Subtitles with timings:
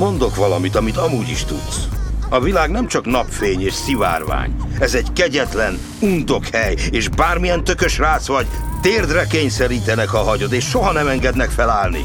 [0.00, 1.88] Mondok valamit, amit amúgy is tudsz.
[2.28, 4.54] A világ nem csak napfény és szivárvány.
[4.78, 8.46] Ez egy kegyetlen, undok hely, és bármilyen tökös rác vagy,
[8.82, 12.04] térdre kényszerítenek, ha hagyod, és soha nem engednek felállni.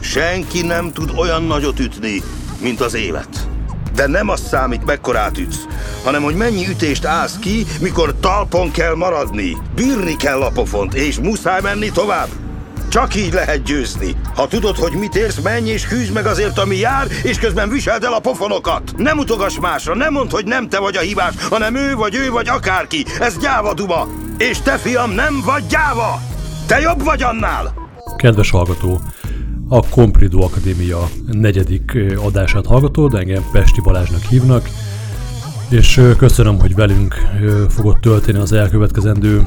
[0.00, 2.22] Senki nem tud olyan nagyot ütni,
[2.60, 3.48] mint az élet.
[3.94, 5.66] De nem azt számít, mekkorát ütsz,
[6.04, 9.56] hanem hogy mennyi ütést állsz ki, mikor talpon kell maradni.
[9.74, 12.41] Bírni kell a pofont, és muszáj menni tovább.
[12.92, 14.16] Csak így lehet győzni.
[14.34, 18.04] Ha tudod, hogy mit érsz, menj és küzd meg azért, ami jár, és közben viseld
[18.04, 18.92] el a pofonokat.
[18.96, 22.30] Nem utogass másra, nem mondd, hogy nem te vagy a hibás, hanem ő vagy ő
[22.30, 23.04] vagy akárki.
[23.20, 24.08] Ez gyáva duma.
[24.38, 26.20] És te, fiam, nem vagy gyáva!
[26.66, 27.74] Te jobb vagy annál!
[28.16, 29.00] Kedves hallgató,
[29.68, 34.68] a Comprido Akadémia negyedik adását hallgatod, engem Pesti Balázsnak hívnak,
[35.72, 37.14] és köszönöm, hogy velünk
[37.68, 39.46] fogod tölteni az elkövetkezendő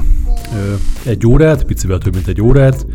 [1.04, 2.86] egy órát, picivel több mint egy órát.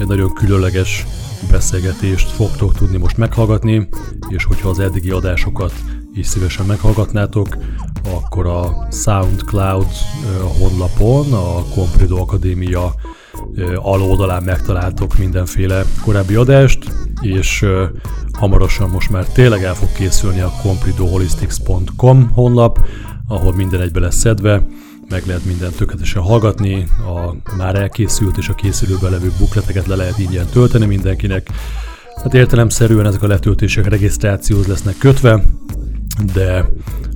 [0.00, 1.06] Egy nagyon különleges
[1.50, 3.88] beszélgetést fogtok tudni most meghallgatni,
[4.28, 5.72] és hogyha az eddigi adásokat
[6.14, 7.56] is szívesen meghallgatnátok,
[8.10, 9.88] akkor a SoundCloud
[10.58, 12.94] honlapon, a Comprido Akadémia
[13.74, 17.64] aloldalán megtaláltok mindenféle korábbi adást, és
[18.32, 22.86] hamarosan most már tényleg el fog készülni a compridoholistics.com honlap,
[23.28, 24.66] ahol minden egybe lesz szedve,
[25.08, 30.18] meg lehet minden tökéletesen hallgatni, a már elkészült és a készülőben levő bukleteket le lehet
[30.18, 31.50] ingyen tölteni mindenkinek.
[32.22, 35.42] Hát értelemszerűen ezek a letöltések regisztrációhoz lesznek kötve,
[36.34, 36.64] de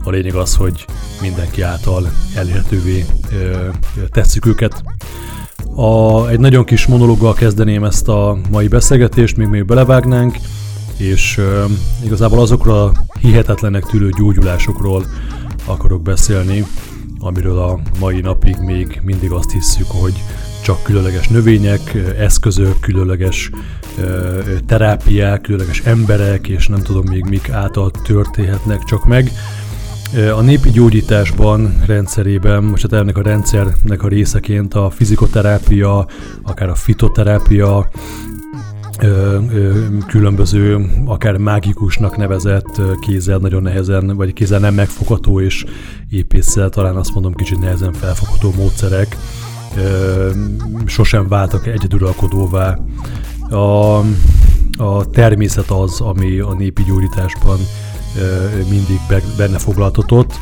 [0.05, 0.85] a lényeg az, hogy
[1.21, 3.69] mindenki által elérhetővé ö,
[4.11, 4.83] tesszük őket.
[5.75, 10.37] A, egy nagyon kis monológgal kezdeném ezt a mai beszélgetést, még még belevágnánk,
[10.97, 11.65] és ö,
[12.05, 15.05] igazából azokról a hihetetlenek tűlő gyógyulásokról
[15.65, 16.67] akarok beszélni,
[17.19, 20.15] amiről a mai napig még mindig azt hiszük, hogy
[20.63, 23.51] csak különleges növények, eszközök, különleges
[24.67, 29.31] terápiák, különleges emberek, és nem tudom még mik által történhetnek csak meg.
[30.13, 36.07] A népi gyógyításban rendszerében, most hát ennek a rendszernek a részeként a fizikoterápia,
[36.43, 37.91] akár a fitoterápia,
[40.07, 45.65] különböző, akár mágikusnak nevezett kézzel nagyon nehezen, vagy kézzel nem megfogható, és
[46.09, 49.17] épésszel talán azt mondom kicsit nehezen felfogható módszerek
[50.87, 52.79] sosem váltak egyeduralkodóvá.
[53.51, 53.99] A,
[54.79, 57.59] a természet az, ami a népi gyógyításban
[58.69, 59.01] mindig
[59.37, 60.33] benne foglaltatott,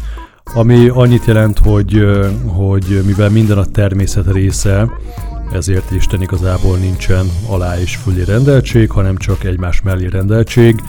[0.55, 2.05] ami annyit jelent, hogy,
[2.47, 4.91] hogy mivel minden a természet része,
[5.53, 10.83] ezért Isten igazából nincsen alá és fölé rendeltség, hanem csak egymás mellé rendeltség,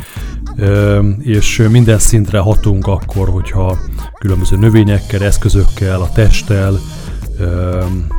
[1.19, 3.77] és minden szintre hatunk akkor, hogyha
[4.19, 6.79] különböző növényekkel, eszközökkel, a testtel,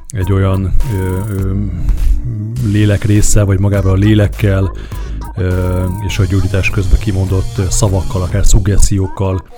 [0.09, 0.75] egy olyan
[2.73, 4.73] lélek része, vagy magával a lélekkel,
[6.07, 9.49] és a gyógyítás közben kimondott szavakkal, akár szuggessziókkal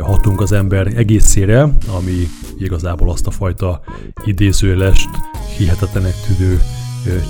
[0.00, 1.62] hatunk az ember egészére,
[1.96, 3.80] ami igazából azt a fajta
[4.24, 5.08] idézőlest,
[5.56, 6.60] hihetetlenek tűnő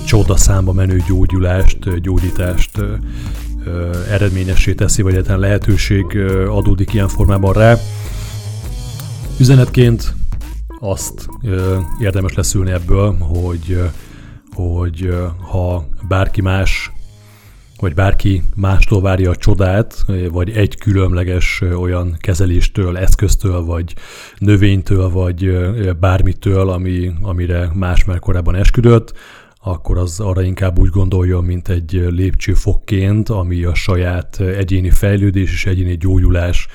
[0.05, 2.81] csoda számba menő gyógyulást, gyógyítást
[4.09, 6.17] eredményessé teszi, vagy egyáltalán lehetőség
[6.49, 7.77] adódik ilyen formában rá.
[9.39, 10.15] Üzenetként
[10.79, 11.27] azt
[11.99, 13.81] érdemes leszülni ebből, hogy,
[14.53, 15.15] hogy
[15.51, 16.91] ha bárki más
[17.79, 23.95] vagy bárki mástól várja a csodát, vagy egy különleges olyan kezeléstől, eszköztől, vagy
[24.37, 25.57] növénytől, vagy
[25.99, 29.13] bármitől, ami, amire más már korábban esküdött,
[29.63, 35.65] akkor az arra inkább úgy gondoljon, mint egy lépcsőfokként, ami a saját egyéni fejlődés és
[35.65, 36.67] egyéni gyógyulás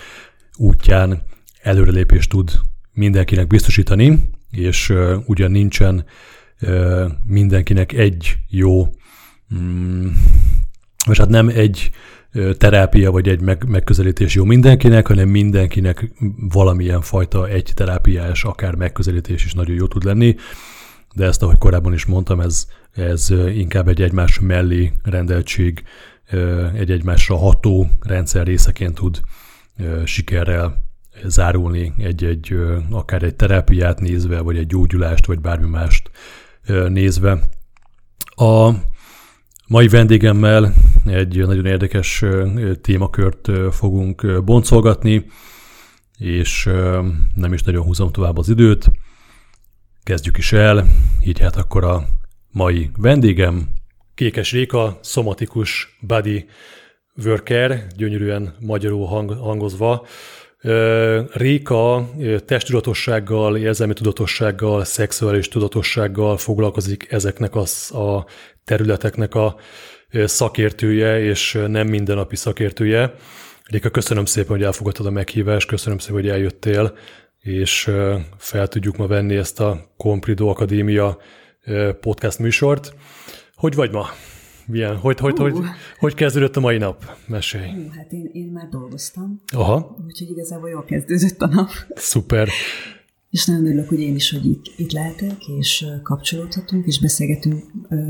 [0.56, 1.22] útján
[1.62, 2.50] előrelépést tud
[2.92, 4.94] mindenkinek biztosítani, és
[5.26, 6.04] ugyan nincsen
[7.26, 8.88] mindenkinek egy jó
[9.54, 10.06] mm,
[11.10, 11.90] és hát nem egy
[12.58, 16.12] terápia vagy egy meg, megközelítés jó mindenkinek, hanem mindenkinek
[16.52, 20.36] valamilyen fajta egy terápiás, akár megközelítés is nagyon jó tud lenni,
[21.14, 25.82] de ezt, ahogy korábban is mondtam, ez, ez inkább egy egymás mellé rendeltség,
[26.74, 29.20] egy egymásra ható rendszer részeként tud
[30.04, 30.82] sikerrel
[31.24, 32.56] zárulni egy-egy,
[32.90, 36.10] akár egy terápiát nézve, vagy egy gyógyulást, vagy bármi mást
[36.88, 37.38] nézve.
[38.36, 38.70] A
[39.70, 40.72] Mai vendégemmel
[41.06, 42.24] egy nagyon érdekes
[42.80, 45.26] témakört fogunk boncolgatni,
[46.18, 46.64] és
[47.34, 48.90] nem is nagyon húzom tovább az időt.
[50.02, 50.86] Kezdjük is el,
[51.24, 52.04] így hát akkor a
[52.50, 53.68] mai vendégem,
[54.14, 56.46] Kékes Réka, szomatikus body
[57.24, 60.06] worker, gyönyörűen magyarul hang, hangozva.
[61.32, 62.08] Réka
[62.44, 68.26] testtudatossággal, érzelmi tudatossággal, szexuális tudatossággal foglalkozik ezeknek az, a
[68.64, 69.56] területeknek a
[70.24, 73.14] szakértője, és nem mindennapi szakértője.
[73.64, 76.96] Réka, köszönöm szépen, hogy elfogadtad a meghívást, köszönöm szépen, hogy eljöttél,
[77.38, 77.90] és
[78.36, 81.18] fel tudjuk ma venni ezt a Comprido Akadémia
[82.00, 82.94] podcast műsort.
[83.54, 84.06] Hogy vagy ma?
[84.66, 84.96] Milyen?
[84.96, 85.38] Hogy, hogy, uh.
[85.38, 85.64] hogy,
[85.98, 87.04] hogy kezdődött a mai nap?
[87.26, 87.70] Mesélj.
[87.96, 89.42] Hát én, én már dolgoztam.
[89.52, 89.96] Aha.
[90.06, 91.68] Úgyhogy igazából jól kezdődött a nap.
[91.94, 92.48] Szuper.
[93.30, 97.64] És nagyon örülök, hogy én is, hogy itt, itt lehetek, és kapcsolódhatunk, és beszélgetünk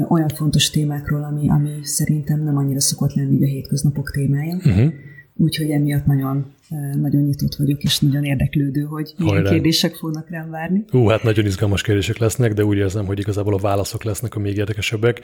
[0.08, 4.55] olyan fontos témákról, ami, ami szerintem nem annyira szokott lenni a hétköznapok témája.
[4.56, 4.93] Uh-huh.
[5.34, 6.55] Úgyhogy emiatt nagyon,
[7.00, 9.50] nagyon nyitott vagyok, és nagyon érdeklődő, hogy milyen Hajrá.
[9.50, 10.84] kérdések fognak rám várni.
[10.93, 14.38] Ú, hát nagyon izgalmas kérdések lesznek, de úgy érzem, hogy igazából a válaszok lesznek a
[14.38, 15.20] még érdekesebbek.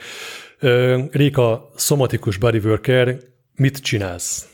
[1.11, 3.19] Réka, szomatikus bodyworker,
[3.55, 4.47] mit csinálsz?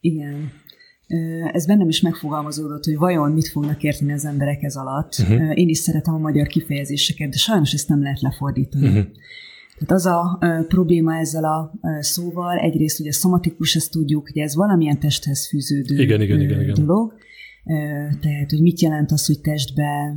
[0.00, 0.52] Igen.
[1.52, 5.16] Ez bennem is megfogalmazódott, hogy vajon mit fognak érteni az emberek ez alatt.
[5.18, 5.58] Uh-huh.
[5.58, 8.88] Én is szeretem a magyar kifejezéseket, de sajnos ezt nem lehet lefordítani.
[8.88, 9.04] Uh-huh.
[9.78, 10.38] Tehát az a
[10.68, 16.20] probléma ezzel a szóval, egyrészt ugye szomatikus, ezt tudjuk, hogy ez valamilyen testhez fűződő igen,
[16.20, 16.74] igen, igen, igen.
[16.74, 17.14] dolog,
[18.20, 20.16] tehát, hogy mit jelent az, hogy testbe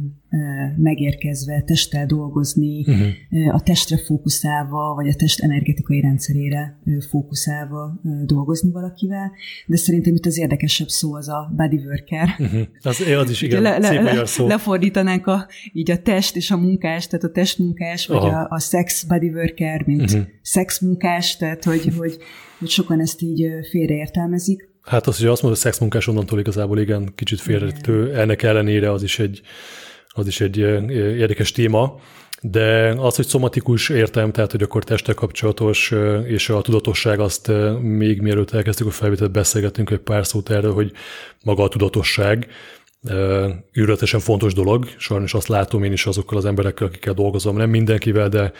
[0.77, 3.55] megérkezve, testtel dolgozni, uh-huh.
[3.55, 6.79] a testre fókuszálva, vagy a test energetikai rendszerére
[7.09, 9.31] fókuszálva dolgozni valakivel,
[9.65, 12.29] de szerintem itt az érdekesebb szó az a bodyworker.
[12.39, 12.61] Uh-huh.
[12.81, 14.47] Az, az is igen, le, le, szép magyar szó.
[14.47, 19.03] Lefordítanánk a, így a test és a munkás, tehát a testmunkás, vagy a, a sex
[19.03, 20.27] bodyworker, mint uh-huh.
[20.41, 22.17] szexmunkás, tehát hogy, hogy,
[22.59, 24.67] hogy sokan ezt így félreértelmezik.
[24.89, 29.03] Hát az, hogy azt mondod, hogy szexmunkás onnantól igazából igen, kicsit félrető, ennek ellenére az
[29.03, 29.41] is egy,
[30.09, 31.99] az is egy érdekes téma,
[32.41, 35.93] de az, hogy szomatikus értem, tehát hogy akkor testek kapcsolatos,
[36.25, 37.51] és a tudatosság azt
[37.81, 40.91] még mielőtt elkezdtük a felvételt beszélgetünk egy pár szót erről, hogy
[41.43, 42.47] maga a tudatosság,
[43.79, 44.87] űrletesen fontos dolog.
[44.97, 48.51] Sajnos azt látom én is azokkal az emberekkel, akikkel dolgozom, nem mindenkivel, de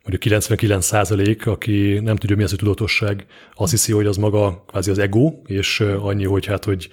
[0.00, 4.64] mondjuk 99 százalék, aki nem tudja, mi az a tudatosság, azt hiszi, hogy az maga
[4.66, 6.88] kvázi az ego, és annyi, hogy hát, hogy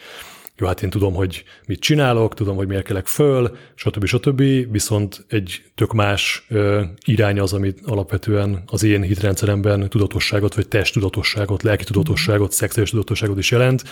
[0.58, 4.06] jó, hát én tudom, hogy mit csinálok, tudom, hogy miért kelek föl, stb.
[4.06, 4.42] stb.
[4.72, 6.48] Viszont egy tök más
[7.06, 13.52] irány az, amit alapvetően az én hitrendszeremben tudatosságot, vagy testtudatosságot, lelki tudatosságot, szexuális tudatosságot is
[13.52, 13.84] jelent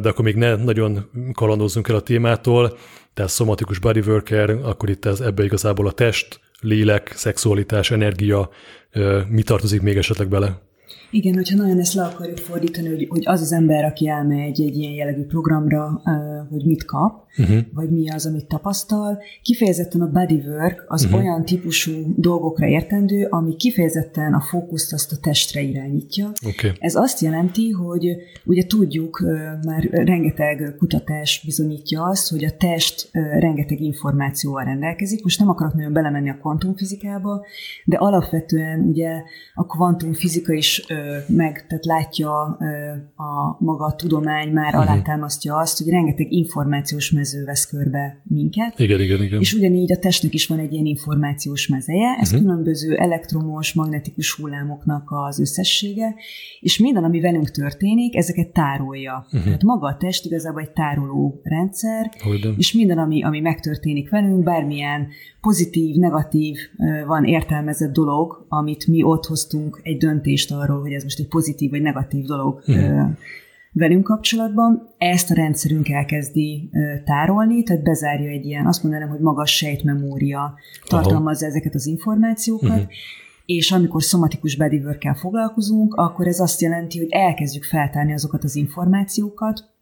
[0.00, 2.78] de akkor még ne nagyon kalandozzunk el a témától,
[3.14, 8.50] tehát szomatikus bodyworker, akkor itt ez, ebbe igazából a test, lélek, szexualitás, energia,
[9.28, 10.65] mi tartozik még esetleg bele?
[11.10, 14.76] Igen, hogyha nagyon ezt le akarjuk fordítani, hogy, hogy az az ember, aki elmegy egy
[14.76, 16.02] ilyen jellegű programra,
[16.50, 17.58] hogy mit kap, uh-huh.
[17.72, 21.20] vagy mi az, amit tapasztal, kifejezetten a bodywork az uh-huh.
[21.20, 26.32] olyan típusú dolgokra értendő, ami kifejezetten a fókuszt azt a testre irányítja.
[26.46, 26.72] Okay.
[26.78, 29.24] Ez azt jelenti, hogy ugye tudjuk,
[29.64, 33.08] már rengeteg kutatás bizonyítja azt, hogy a test
[33.38, 35.22] rengeteg információval rendelkezik.
[35.22, 37.46] Most nem akarok nagyon belemenni a kvantumfizikába,
[37.84, 39.22] de alapvetően ugye
[39.54, 40.84] a kvantumfizika is
[41.26, 42.42] meg, tehát látja
[43.16, 44.90] a maga a tudomány, már uh-huh.
[44.90, 48.78] alátámasztja azt, hogy rengeteg információs mező vesz körbe minket.
[48.78, 49.40] Igen, igen, igen.
[49.40, 52.46] És ugyanígy a testnek is van egy ilyen információs mezeje, ez uh-huh.
[52.46, 56.14] különböző elektromos, magnetikus hullámoknak az összessége,
[56.60, 59.26] és minden, ami velünk történik, ezeket tárolja.
[59.26, 59.44] Uh-huh.
[59.44, 62.54] Tehát maga a test igazából egy tároló rendszer, Hogyan.
[62.58, 65.08] és minden, ami, ami megtörténik velünk, bármilyen
[65.46, 66.58] pozitív, negatív,
[67.06, 71.70] van értelmezett dolog, amit mi ott hoztunk egy döntést arról, hogy ez most egy pozitív
[71.70, 73.10] vagy negatív dolog uh-huh.
[73.72, 76.70] velünk kapcsolatban, ezt a rendszerünk elkezdi
[77.04, 80.54] tárolni, tehát bezárja egy ilyen, azt mondanám, hogy magas sejtmemória
[80.88, 81.54] tartalmazza Aha.
[81.54, 82.92] ezeket az információkat, uh-huh.
[83.44, 89.75] és amikor szomatikus bodywork foglalkozunk, akkor ez azt jelenti, hogy elkezdjük feltárni azokat az információkat,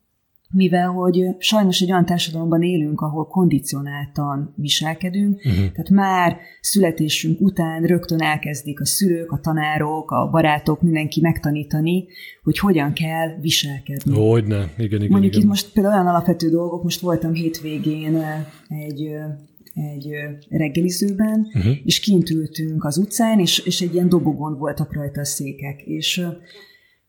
[0.54, 5.54] mivel hogy sajnos egy olyan társadalomban élünk, ahol kondicionáltan viselkedünk, uh-huh.
[5.54, 12.04] tehát már születésünk után rögtön elkezdik a szülők, a tanárok, a barátok, mindenki megtanítani,
[12.42, 14.28] hogy hogyan kell viselkedni.
[14.28, 15.10] Hogyne, igen, igen.
[15.10, 15.40] Mondjuk igen.
[15.40, 18.22] itt most például olyan alapvető dolgok, most voltam hétvégén
[18.68, 19.10] egy
[19.74, 20.08] egy
[20.48, 21.72] reggelizőben, uh-huh.
[21.84, 26.26] és kint ültünk az utcán, és, és egy ilyen dobogon voltak rajta a székek, és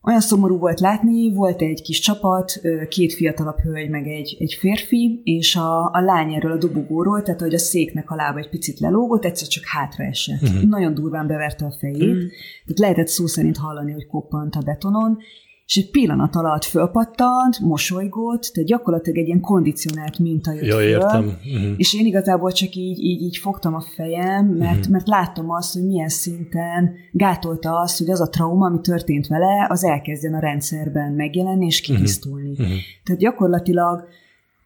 [0.06, 5.20] olyan szomorú volt látni, volt egy kis csapat, két fiatalabb hölgy, meg egy, egy férfi,
[5.24, 8.80] és a, a lány erről a dobogóról, tehát hogy a széknek a lába egy picit
[8.80, 10.42] lelógott, egyszer csak hátra esett.
[10.42, 10.62] Uh-huh.
[10.62, 12.30] Nagyon durván beverte a fejét, uh-huh.
[12.64, 15.18] tehát lehetett szó szerint hallani, hogy koppant a betonon,
[15.66, 21.24] és egy pillanat alatt fölpattant, mosolygott, tehát gyakorlatilag egy ilyen kondicionált minta jött ja, értem.
[21.24, 21.72] Uh-huh.
[21.76, 24.92] és én igazából csak így, így, így fogtam a fejem, mert, uh-huh.
[24.92, 29.66] mert láttam azt, hogy milyen szinten gátolta azt, hogy az a trauma, ami történt vele,
[29.68, 32.50] az elkezdjen a rendszerben megjelenni és kihisztulni.
[32.50, 32.66] Uh-huh.
[33.04, 34.04] Tehát gyakorlatilag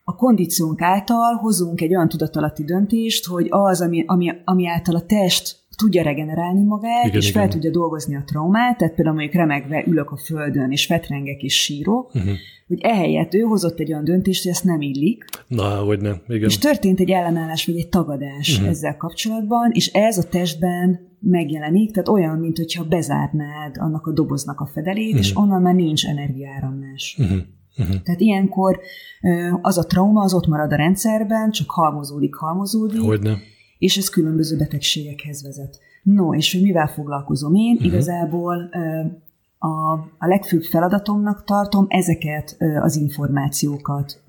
[0.04, 5.06] a kondíciónk által hozunk egy olyan tudatalatti döntést, hogy az, ami, ami, ami által a
[5.06, 7.42] test tudja regenerálni magát, igen, és igen.
[7.42, 11.62] fel tudja dolgozni a traumát, tehát például mondjuk remegve ülök a földön, és fetrengek és
[11.62, 12.32] sírok, uh-huh.
[12.68, 15.24] hogy ehelyett ő hozott egy olyan döntést, hogy ezt nem illik.
[15.46, 16.48] Na, hogy nem, igen.
[16.48, 18.68] És történt egy ellenállás, vagy egy tagadás uh-huh.
[18.68, 24.60] ezzel kapcsolatban, és ez a testben megjelenik, tehát olyan, mint hogyha bezárnád annak a doboznak
[24.60, 25.20] a fedelét, uh-huh.
[25.20, 27.16] és onnan már nincs energiáramlás.
[27.18, 27.38] Uh-huh.
[27.78, 28.02] Uh-huh.
[28.02, 28.80] Tehát ilyenkor
[29.60, 33.00] az a trauma az ott marad a rendszerben, csak halmozódik, halmozódik.
[33.00, 33.38] Hogyne.
[33.80, 35.78] És ez különböző betegségekhez vezet.
[36.02, 37.72] No, és hogy mivel foglalkozom én?
[37.72, 37.86] Uh-huh.
[37.86, 38.70] Igazából
[39.58, 44.22] a, a legfőbb feladatomnak tartom ezeket az információkat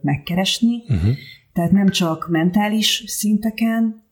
[0.00, 1.14] megkeresni, uh-huh.
[1.52, 4.04] tehát nem csak mentális szinteken,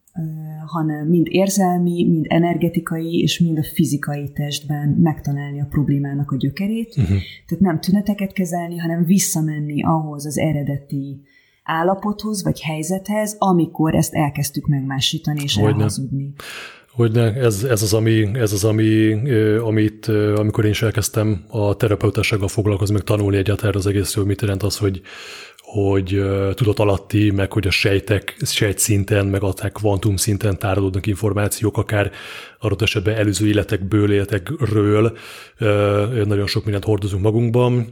[0.66, 6.88] hanem mind érzelmi, mind energetikai, és mind a fizikai testben megtalálni a problémának a gyökerét.
[6.96, 7.18] Uh-huh.
[7.46, 11.22] Tehát nem tüneteket kezelni, hanem visszamenni ahhoz az eredeti
[11.64, 15.70] állapothoz, vagy helyzethez, amikor ezt elkezdtük megmásítani és Hogyne.
[15.70, 16.32] elhazudni.
[16.92, 19.12] Hogy ez, ez az, ami, ez az ami,
[19.58, 20.06] amit,
[20.36, 24.62] amikor én is elkezdtem a terapeutassággal foglalkozni, meg tanulni egyáltalán az egész, hogy mit jelent
[24.62, 25.00] az, hogy,
[25.58, 26.22] hogy
[26.54, 32.10] tudat alatti, meg hogy a sejtek, sejt szinten, meg akár kvantum szinten tárolódnak információk, akár
[32.58, 35.16] adott esetben előző életekből, életekről,
[36.24, 37.86] nagyon sok mindent hordozunk magunkban.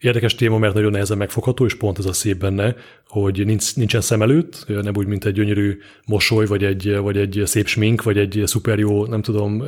[0.00, 2.74] Érdekes téma, mert nagyon nehezen megfogható, és pont ez a szép benne,
[3.08, 7.42] hogy nincs, nincsen szem előtt, nem úgy, mint egy gyönyörű mosoly, vagy egy, vagy egy
[7.44, 9.64] szép smink, vagy egy szuper jó, nem tudom,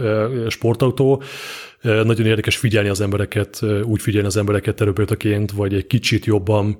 [0.48, 1.22] sportautó.
[1.82, 6.76] Nagyon érdekes figyelni az embereket, úgy figyelni az embereket terapeutaként, vagy egy kicsit jobban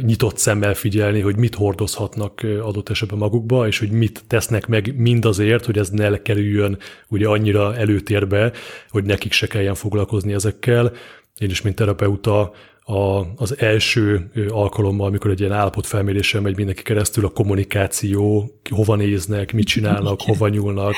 [0.00, 5.64] nyitott szemmel figyelni, hogy mit hordozhatnak adott esetben magukba, és hogy mit tesznek meg mindazért,
[5.64, 8.52] hogy ez ne kerüljön ugye annyira előtérbe,
[8.90, 10.92] hogy nekik se kelljen foglalkozni ezekkel.
[11.38, 12.52] Én is, mint terapeuta,
[12.86, 19.52] a, az első alkalommal, amikor egy ilyen állapotfelmérésen megy mindenki keresztül, a kommunikáció, hova néznek,
[19.52, 20.94] mit csinálnak, hova nyúlnak,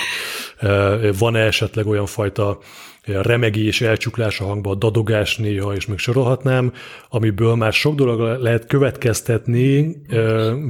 [1.19, 2.59] van-e esetleg olyan fajta
[3.05, 6.73] remegés, elcsuklás a hangba, a dadogás néha, és még sorolhatnám,
[7.09, 9.97] amiből már sok dolog lehet következtetni,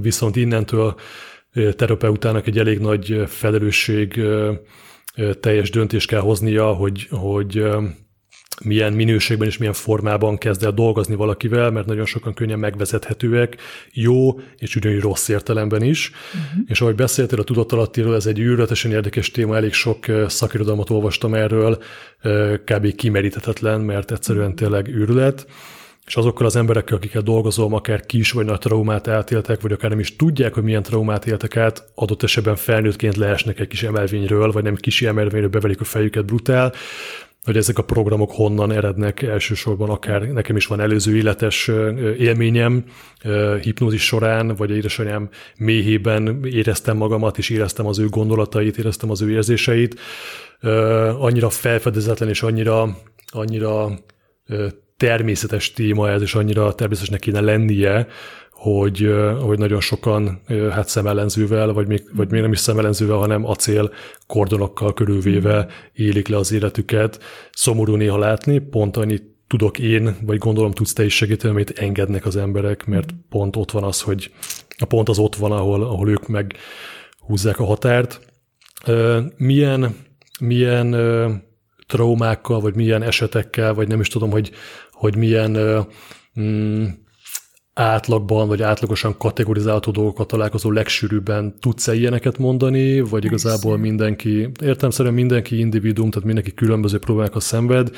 [0.00, 0.94] viszont innentől
[1.76, 4.20] terapeutának egy elég nagy felelősség
[5.40, 7.64] teljes döntést kell hoznia, hogy, hogy
[8.64, 13.56] milyen minőségben és milyen formában kezd el dolgozni valakivel, mert nagyon sokan könnyen megvezethetőek,
[13.92, 16.10] jó és ugyanúgy rossz értelemben is.
[16.10, 16.60] Uh-huh.
[16.66, 21.78] És ahogy beszéltél a tudatalattiról, ez egy űrletesen érdekes téma, elég sok szakirodalmat olvastam erről,
[22.64, 22.94] kb.
[22.94, 25.46] kimeríthetetlen, mert egyszerűen tényleg űrlet
[26.06, 29.98] és azokkal az emberekkel, akikkel dolgozom, akár kis vagy nagy traumát átéltek, vagy akár nem
[29.98, 34.62] is tudják, hogy milyen traumát éltek át, adott esetben felnőttként leesnek egy kis emelvényről, vagy
[34.62, 36.72] nem kis emelvényről bevelik a fejüket brutál,
[37.46, 41.70] hogy ezek a programok honnan erednek elsősorban, akár nekem is van előző életes
[42.18, 42.84] élményem
[43.62, 49.30] hipnózis során, vagy édesanyám méhében éreztem magamat, és éreztem az ő gondolatait, éreztem az ő
[49.30, 50.00] érzéseit.
[51.18, 53.98] Annyira felfedezetlen és annyira, annyira
[54.96, 58.06] természetes téma ez, és annyira természetesnek kéne lennie,
[58.56, 63.92] hogy, hogy nagyon sokan hát szemellenzővel, vagy még, vagy még nem is szemellenzővel, hanem acél
[64.26, 67.22] kordonokkal körülvéve élik le az életüket.
[67.52, 72.26] Szomorú néha látni, pont annyit tudok én, vagy gondolom tudsz te is segíteni, amit engednek
[72.26, 74.30] az emberek, mert pont ott van az, hogy
[74.78, 76.56] a pont az ott van, ahol, ahol ők meg
[77.18, 78.20] húzzák a határt.
[79.36, 79.96] Milyen,
[80.40, 80.96] milyen
[81.86, 84.50] traumákkal, vagy milyen esetekkel, vagy nem is tudom, hogy,
[84.92, 85.84] hogy milyen
[86.40, 86.84] mm,
[87.78, 95.58] átlagban, vagy átlagosan kategorizálható dolgokat találkozó legsűrűbben tudsz-e ilyeneket mondani, vagy igazából mindenki, értelmszerűen mindenki
[95.58, 97.90] individuum, tehát mindenki különböző problémákat szenved,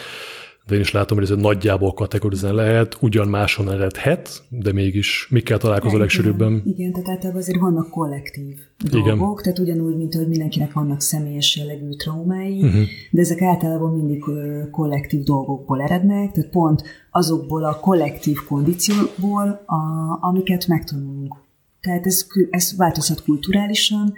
[0.68, 5.26] de én is látom, hogy ez egy nagyjából kategorizálni lehet, ugyan máshonnan eredhet, de mégis
[5.30, 6.62] mikkel találkozol a legsűrűbben?
[6.64, 8.56] Igen, tehát általában azért vannak kollektív
[8.90, 9.42] dolgok, igen.
[9.42, 12.82] tehát ugyanúgy, mint hogy mindenkinek vannak személyes jellegű traumái, uh-huh.
[13.10, 14.24] de ezek általában mindig
[14.70, 19.78] kollektív dolgokból erednek, tehát pont azokból a kollektív kondícióból, a,
[20.20, 21.34] amiket megtanulunk.
[21.80, 24.14] Tehát ez, ez változhat kulturálisan,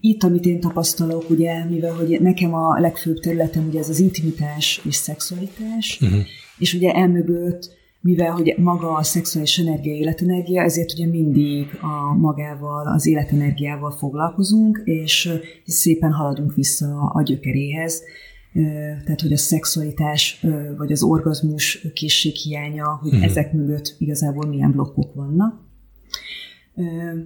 [0.00, 4.80] itt, amit én tapasztalok, ugye, mivel hogy nekem a legfőbb területem ugye ez az intimitás
[4.84, 6.20] és szexualitás, uh-huh.
[6.58, 7.70] és ugye emögött,
[8.00, 14.82] mivel hogy maga a szexuális energia, életenergia, ezért ugye mindig a magával, az életenergiával foglalkozunk,
[14.84, 15.28] és
[15.66, 18.02] szépen haladunk vissza a gyökeréhez.
[19.04, 20.44] Tehát, hogy a szexualitás,
[20.76, 23.24] vagy az orgazmus készség hiánya, hogy uh-huh.
[23.24, 25.62] ezek mögött igazából milyen blokkok vannak.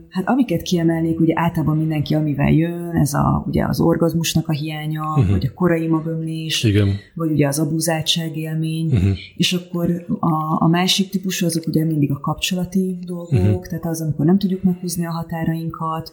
[0.08, 5.02] Hát amiket kiemelnék, ugye általában mindenki, amivel jön, ez a, ugye az orgazmusnak a hiánya,
[5.02, 5.30] uh-huh.
[5.30, 6.88] vagy a korai magömlés, Igen.
[7.14, 9.16] vagy ugye az abuzáltság élmény, uh-huh.
[9.36, 13.66] és akkor a, a másik típusú azok ugye mindig a kapcsolati dolgok, uh-huh.
[13.66, 16.12] tehát az, amikor nem tudjuk meghúzni a határainkat,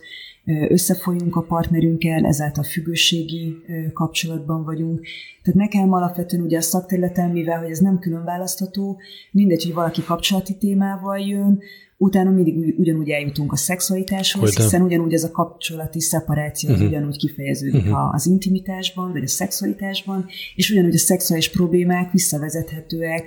[0.69, 3.55] összefolyunk a partnerünkkel, ezáltal függőségi
[3.93, 5.01] kapcsolatban vagyunk.
[5.43, 8.97] Tehát nekem alapvetően ugye a szakterületem, mivel hogy ez nem külön választható,
[9.31, 11.59] mindegy, hogy valaki kapcsolati témával jön,
[11.97, 14.63] utána mindig ugyanúgy eljutunk a szexualitáshoz, Hogyne.
[14.63, 16.87] hiszen ugyanúgy ez a kapcsolati szeparáció uh-huh.
[16.87, 18.13] ugyanúgy kifejeződik uh-huh.
[18.13, 20.25] az intimitásban, vagy a szexualitásban,
[20.55, 23.25] és ugyanúgy a szexuális problémák visszavezethetőek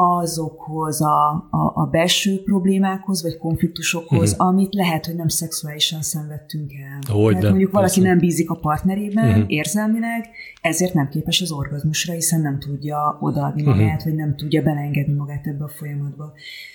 [0.00, 4.46] azokhoz a, a, a belső problémákhoz, vagy konfliktusokhoz, uh-huh.
[4.46, 7.16] amit lehet, hogy nem szexuálisan szenvedtünk el.
[7.16, 8.08] Hogy Tehát mondjuk valaki persze.
[8.08, 9.44] nem bízik a partnerében uh-huh.
[9.46, 10.28] érzelmileg,
[10.60, 13.76] ezért nem képes az orgazmusra, hiszen nem tudja odaadni uh-huh.
[13.76, 16.32] magát, vagy nem tudja belengedni magát ebbe a folyamatba.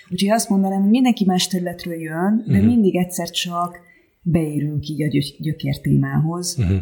[0.09, 2.67] Úgyhogy azt mondanám, hogy mindenki más területről jön, de uh-huh.
[2.67, 3.79] mindig egyszer csak
[4.21, 6.55] beérünk így a gyö- gyökér témához.
[6.59, 6.77] Uh-huh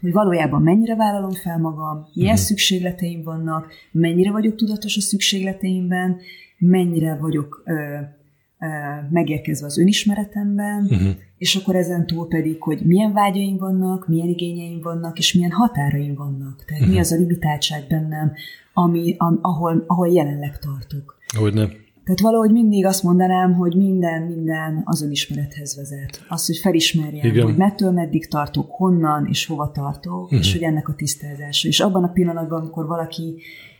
[0.00, 2.46] hogy valójában mennyire vállalom fel magam, milyen uh-huh.
[2.46, 6.16] szükségleteim vannak, mennyire vagyok tudatos a szükségleteimben,
[6.58, 8.66] mennyire vagyok ö, ö,
[9.10, 11.14] megérkezve az önismeretemben, uh-huh.
[11.38, 16.14] és akkor ezen túl pedig, hogy milyen vágyaim vannak, milyen igényeim vannak, és milyen határaim
[16.14, 16.64] vannak.
[16.64, 16.94] Tehát uh-huh.
[16.94, 18.32] mi az a limitáltság bennem,
[18.72, 21.18] ami, ahol, ahol jelenleg tartok.
[21.36, 21.84] Hogy nem.
[22.06, 26.24] Tehát valahogy mindig azt mondanám, hogy minden, minden az önismerethez vezet.
[26.28, 27.44] Az, hogy felismerjem, Igen.
[27.44, 30.38] hogy mettől meddig tartok, honnan és hova tartok, uh-huh.
[30.38, 31.68] és hogy ennek a tisztázása.
[31.68, 33.36] És abban a pillanatban, amikor valaki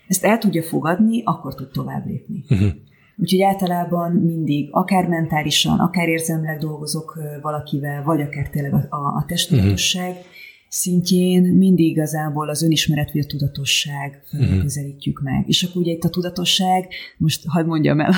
[0.06, 2.44] ezt el tudja fogadni, akkor tud tovább lépni.
[2.48, 2.68] Uh-huh.
[3.16, 9.24] Úgyhogy általában mindig, akár mentálisan, akár érzelmileg dolgozok valakivel, vagy akár tényleg a, a, a
[9.26, 10.34] testudatosság, uh-huh
[10.68, 14.60] szintjén mindig igazából az önismeret vagy a tudatosság uh-huh.
[14.60, 15.44] közelítjük meg.
[15.46, 18.12] És akkor ugye itt a tudatosság, most hagyd mondjam el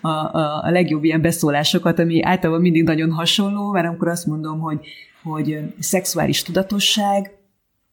[0.00, 4.58] a, a, a legjobb ilyen beszólásokat, ami általában mindig nagyon hasonló, mert amikor azt mondom,
[4.58, 4.78] hogy,
[5.22, 7.30] hogy szexuális tudatosság,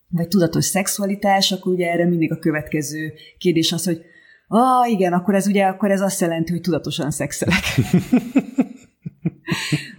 [0.09, 4.01] vagy tudatos szexualitás, akkor ugye erre mindig a következő kérdés az, hogy
[4.47, 7.63] ah, igen, akkor ez ugye akkor ez azt jelenti, hogy tudatosan szexelek.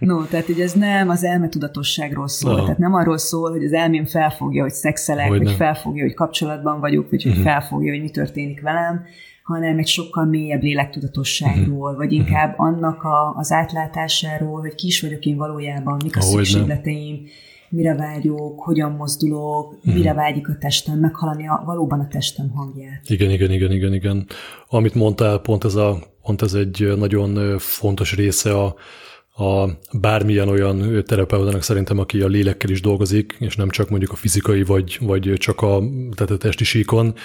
[0.11, 2.55] No, tehát hogy ez nem az elmetudatosságról szól.
[2.55, 2.63] No.
[2.63, 6.79] Tehát nem arról szól, hogy az elmém felfogja, hogy szexelek, hogy vagy felfogja, hogy kapcsolatban
[6.79, 7.33] vagyok, vagy uh-huh.
[7.33, 7.51] hogy mhm.
[7.51, 9.05] felfogja, hogy mi történik velem,
[9.43, 11.97] hanem egy sokkal mélyebb lélektudatosságról, uh-huh.
[11.97, 12.65] vagy inkább uh-huh.
[12.65, 17.23] annak a, az átlátásáról, hogy ki is vagyok én valójában, mik a Ahogy szükségleteim, nem.
[17.69, 19.93] mire vágyok, hogyan mozdulok, uh-huh.
[19.93, 23.01] mire vágyik a testem, meghallani a, valóban a testem hangját.
[23.07, 24.27] Igen, igen, igen, igen, igen.
[24.69, 28.75] Amit mondtál, pont ez, a, pont ez egy nagyon fontos része a
[29.35, 34.15] a bármilyen olyan terapeutának szerintem, aki a lélekkel is dolgozik, és nem csak mondjuk a
[34.15, 35.81] fizikai, vagy, vagy csak a,
[36.15, 37.15] tehát a testi síkon,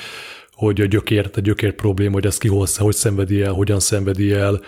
[0.52, 4.60] hogy a gyökér, a gyökér probléma, hogy ezt ki hogy szenvedi el, hogyan szenvedi el.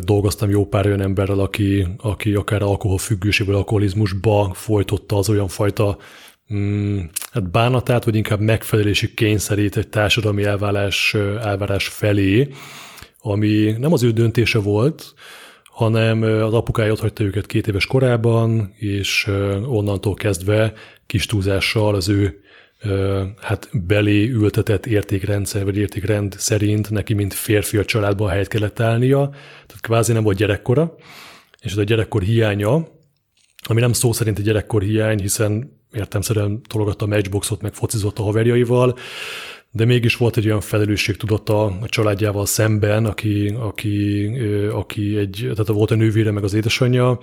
[0.00, 5.98] Dolgoztam jó pár olyan emberrel, aki, aki akár alkoholfüggőségből, alkoholizmusba folytotta az olyan fajta
[6.54, 6.98] mm,
[7.30, 12.48] hát bánatát, vagy inkább megfelelési kényszerét egy társadalmi elválás, elvárás felé,
[13.20, 15.14] ami nem az ő döntése volt,
[15.74, 19.30] hanem az apukája ott hagyta őket két éves korában, és
[19.66, 20.72] onnantól kezdve
[21.06, 22.42] kis túlzással az ő
[23.40, 29.28] hát belé ültetett értékrendszer, vagy értékrend szerint neki, mint férfi a családban helyet kellett állnia,
[29.66, 30.94] tehát kvázi nem volt gyerekkora,
[31.60, 32.86] és ez a gyerekkor hiánya,
[33.66, 38.22] ami nem szó szerint egy gyerekkor hiány, hiszen értemszerűen tologatta a matchboxot, meg focizott a
[38.22, 38.96] haverjaival,
[39.76, 44.26] de mégis volt egy olyan felelősség tudata a családjával szemben, aki, aki,
[44.72, 47.18] aki egy, tehát volt a nővére meg az édesanyja,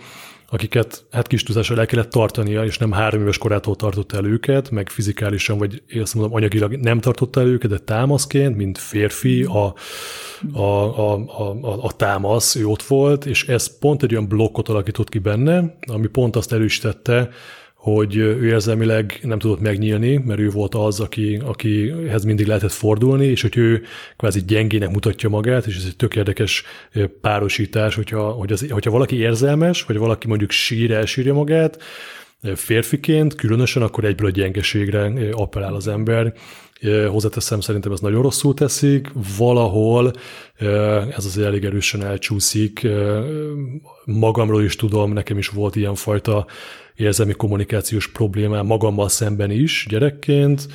[0.50, 4.72] akiket hát kis tudással el kellett tartania, és nem három éves korától tartotta el őket,
[4.72, 9.44] meg fizikálisan, vagy én azt mondom, anyagilag nem tartotta el őket, de támaszként, mint férfi,
[9.44, 9.74] a,
[10.54, 11.14] a, a,
[11.62, 15.78] a, a támasz, ő ott volt, és ez pont egy olyan blokkot alakított ki benne,
[15.88, 17.30] ami pont azt erősítette,
[17.82, 23.26] hogy ő érzelmileg nem tudott megnyílni, mert ő volt az, aki, akihez mindig lehetett fordulni,
[23.26, 23.84] és hogy ő
[24.17, 26.63] kvázi gyengének mutatja magát, és ez egy tök érdekes
[27.22, 31.84] párosítás, hogyha, hogy az, hogyha valaki érzelmes, vagy valaki mondjuk sír, elsírja magát,
[32.56, 36.34] férfiként, különösen akkor egyből a gyengeségre appellál az ember,
[37.08, 40.13] hozzáteszem, szerintem ez nagyon rosszul teszik, valahol
[41.17, 42.88] ez azért elég erősen elcsúszik,
[44.06, 46.46] magamról is tudom, nekem is volt ilyenfajta
[46.95, 50.67] érzelmi kommunikációs problémám magammal szemben is gyerekként,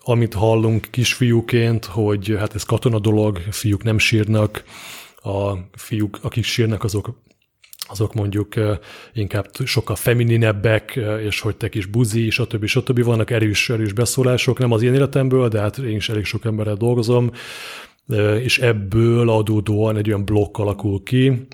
[0.00, 4.64] amit hallunk kisfiúként, hogy hát ez katona dolog, fiúk nem sírnak,
[5.22, 7.18] a fiúk, akik sírnak, azok
[7.88, 8.54] azok mondjuk
[9.12, 12.66] inkább sokkal femininebbek, és hogy te kis buzi, stb.
[12.66, 13.02] stb.
[13.04, 16.74] Vannak erős, erős beszólások, nem az én életemből, de hát én is elég sok emberrel
[16.74, 17.30] dolgozom,
[18.42, 21.46] és ebből adódóan egy olyan blokk alakul ki,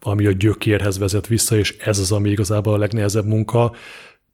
[0.00, 3.72] ami a gyökérhez vezet vissza, és ez az, ami igazából a legnehezebb munka.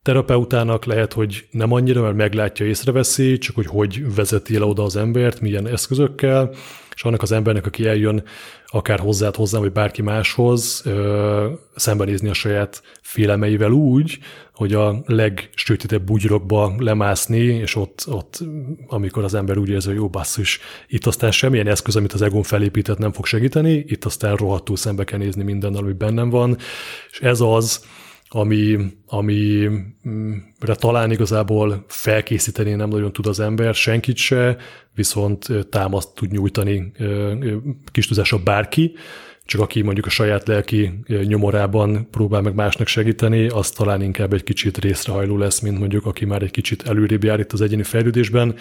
[0.02, 4.96] Terapeutának lehet, hogy nem annyira, mert meglátja, észreveszi, csak hogy hogy vezeti le oda az
[4.96, 6.50] embert, milyen eszközökkel,
[6.94, 8.22] és annak az embernek, aki eljön
[8.66, 14.18] akár hozzád, hozzám, vagy bárki máshoz, ö, szembenézni a saját félelmeivel úgy,
[14.62, 18.38] hogy a legsötétebb bugyrokba lemászni, és ott, ott,
[18.86, 22.42] amikor az ember úgy érzi, hogy jó basszus, itt aztán semmilyen eszköz, amit az egón
[22.42, 26.56] felépített nem fog segíteni, itt aztán rohadtul szembe kell nézni mindennel, ami bennem van,
[27.10, 27.84] és ez az,
[28.28, 34.56] ami, amire talán igazából felkészíteni nem nagyon tud az ember, senkit se,
[34.94, 36.92] viszont támaszt tud nyújtani
[37.92, 38.08] kis
[38.44, 38.92] bárki,
[39.52, 44.42] csak aki mondjuk a saját lelki nyomorában próbál meg másnak segíteni, az talán inkább egy
[44.42, 48.54] kicsit részrehajló lesz, mint mondjuk aki már egy kicsit előrébb jár itt az egyéni fejlődésben.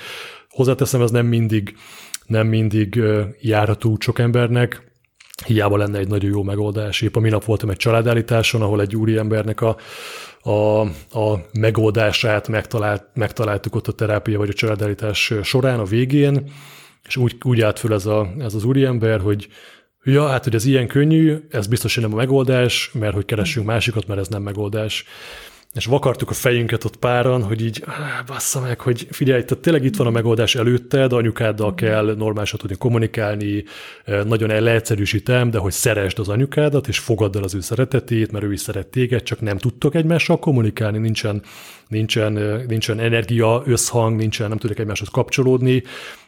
[0.49, 1.75] Hozzáteszem, ez nem mindig,
[2.25, 3.01] nem mindig
[3.41, 4.91] járható sok embernek,
[5.45, 7.01] hiába lenne egy nagyon jó megoldás.
[7.01, 9.77] Épp a minap voltam egy családállításon, ahol egy úriembernek a,
[10.41, 10.80] a,
[11.19, 16.51] a megoldását megtalált, megtaláltuk ott a terápia vagy a családállítás során, a végén,
[17.08, 19.47] és úgy, úgy állt föl ez, a, ez az úriember, hogy
[20.03, 23.65] ja, hát hogy ez ilyen könnyű, ez biztos, hogy nem a megoldás, mert hogy keressünk
[23.65, 25.05] másikat, mert ez nem megoldás
[25.73, 29.84] és vakartuk a fejünket ott páran, hogy így, ah, bassza meg, hogy figyelj, tehát tényleg
[29.84, 33.63] itt van a megoldás előtted, anyukáddal kell normálisan tudni kommunikálni,
[34.25, 38.51] nagyon leegyszerűsítem, de hogy szeresd az anyukádat, és fogadd el az ő szeretetét, mert ő
[38.51, 41.41] is szeret téged, csak nem tudtok egymással kommunikálni, nincsen,
[41.88, 42.34] nincsen,
[42.67, 45.84] nincsen energia, összhang, nincsen, nem tudok egymáshoz kapcsolódni,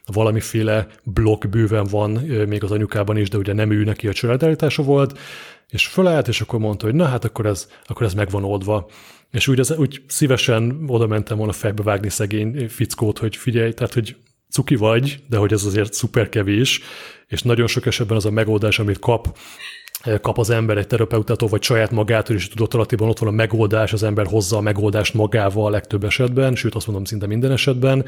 [0.06, 2.12] valamiféle blokk bőven van
[2.48, 5.20] még az anyukában is, de ugye nem ő neki a családállítása volt,
[5.70, 8.90] és fölállt, és akkor mondta, hogy na hát akkor ez, akkor ez meg van oldva.
[9.34, 13.94] És úgy, az, úgy szívesen oda mentem volna fejbe vágni szegény fickót, hogy figyelj, tehát
[13.94, 14.16] hogy
[14.50, 16.82] cuki vagy, de hogy ez azért szuper kevés,
[17.28, 19.38] és nagyon sok esetben az a megoldás, amit kap,
[20.22, 24.04] kap az ember egy terapeutától, vagy saját magától, és tudatalatiban ott van a megoldás, az
[24.04, 28.06] ember hozza a megoldást magával a legtöbb esetben, sőt azt mondom szinte minden esetben.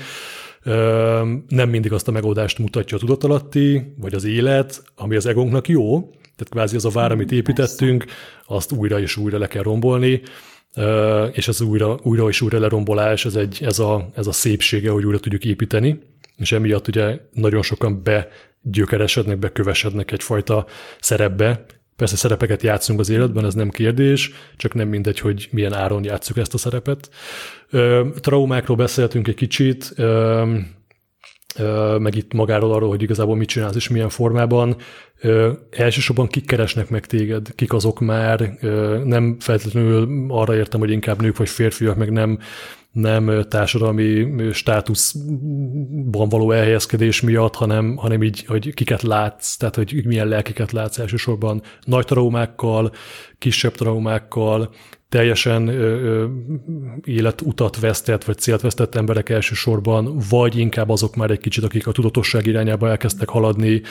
[1.47, 6.09] Nem mindig azt a megoldást mutatja a tudatalatti, vagy az élet, ami az egónknak jó,
[6.21, 8.05] tehát kvázi az a vár, amit építettünk,
[8.45, 10.21] azt újra és újra le kell rombolni,
[11.31, 15.05] és ez újra, újra és újra lerombolás, ez, egy, ez, a, ez a szépsége, hogy
[15.05, 15.99] újra tudjuk építeni,
[16.37, 20.65] és emiatt ugye nagyon sokan begyökeresednek, bekövesednek egyfajta
[20.99, 21.65] szerepbe.
[21.95, 26.37] Persze szerepeket játszunk az életben, ez nem kérdés, csak nem mindegy, hogy milyen áron játszuk
[26.37, 27.09] ezt a szerepet.
[28.19, 29.93] Traumákról beszéltünk egy kicsit,
[31.99, 34.75] meg itt magáról arról, hogy igazából mit csinálsz és milyen formában.
[35.69, 38.57] Elsősorban kik keresnek meg téged, kik azok már,
[39.03, 42.39] nem feltétlenül arra értem, hogy inkább nők vagy férfiak, meg nem,
[42.91, 50.27] nem társadalmi státuszban való elhelyezkedés miatt, hanem, hanem így, hogy kiket látsz, tehát hogy milyen
[50.27, 51.61] lelkeket látsz elsősorban.
[51.83, 52.91] Nagy traumákkal,
[53.37, 54.73] kisebb traumákkal,
[55.09, 56.27] teljesen ö,
[57.03, 61.91] életutat vesztett, vagy célt vesztett emberek elsősorban, vagy inkább azok már egy kicsit, akik a
[61.91, 63.81] tudatosság irányába elkezdtek haladni,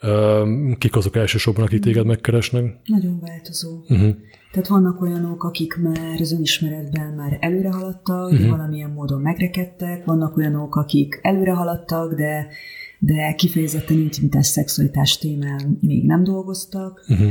[0.00, 0.44] ö,
[0.78, 2.76] kik azok elsősorban, akik téged megkeresnek?
[2.84, 3.78] Nagyon változó.
[3.88, 4.14] Uh-huh.
[4.52, 8.48] Tehát vannak olyanok, akik már az önismeretben már előre haladtak, uh-huh.
[8.48, 12.46] valamilyen módon megrekedtek, vannak olyanok, akik előre haladtak, de
[12.98, 17.04] de kifejezetten intimitás, szexualitás témán még nem dolgoztak.
[17.08, 17.28] Uh-huh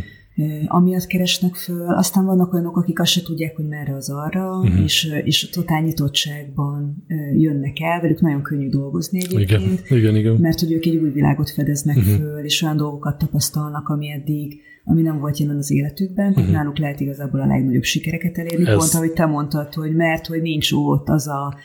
[0.65, 1.93] amiatt keresnek föl.
[1.93, 4.83] Aztán vannak olyanok, akik azt se tudják, hogy merre az arra, uh-huh.
[4.83, 9.61] és, és totál nyitottságban jönnek el, velük nagyon könnyű dolgozni egyébként.
[9.61, 10.35] Igen, igen, igen.
[10.35, 12.15] Mert hogy ők egy új világot fedeznek uh-huh.
[12.15, 16.51] föl, és olyan dolgokat tapasztalnak, ami eddig ami nem volt jelen az életükben, uh-huh.
[16.51, 18.77] náluk lehet igazából a legnagyobb sikereket elérni, Ez...
[18.77, 21.55] pont ahogy te mondtad, hogy mert hogy nincs ott az a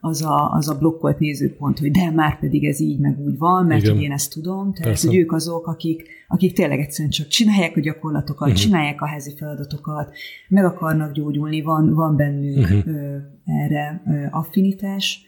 [0.00, 3.66] az a, az a blokkolt nézőpont, hogy de már pedig ez így meg úgy van,
[3.66, 4.72] mert hogy én ezt tudom.
[4.72, 5.06] Tehát, Persze.
[5.06, 8.62] hogy ők azok, akik, akik tényleg egyszerűen csak csinálják a gyakorlatokat, uh-huh.
[8.62, 10.12] csinálják a házi feladatokat,
[10.48, 12.86] meg akarnak gyógyulni, van, van bennük uh-huh.
[12.86, 15.22] ö, erre ö, affinitás.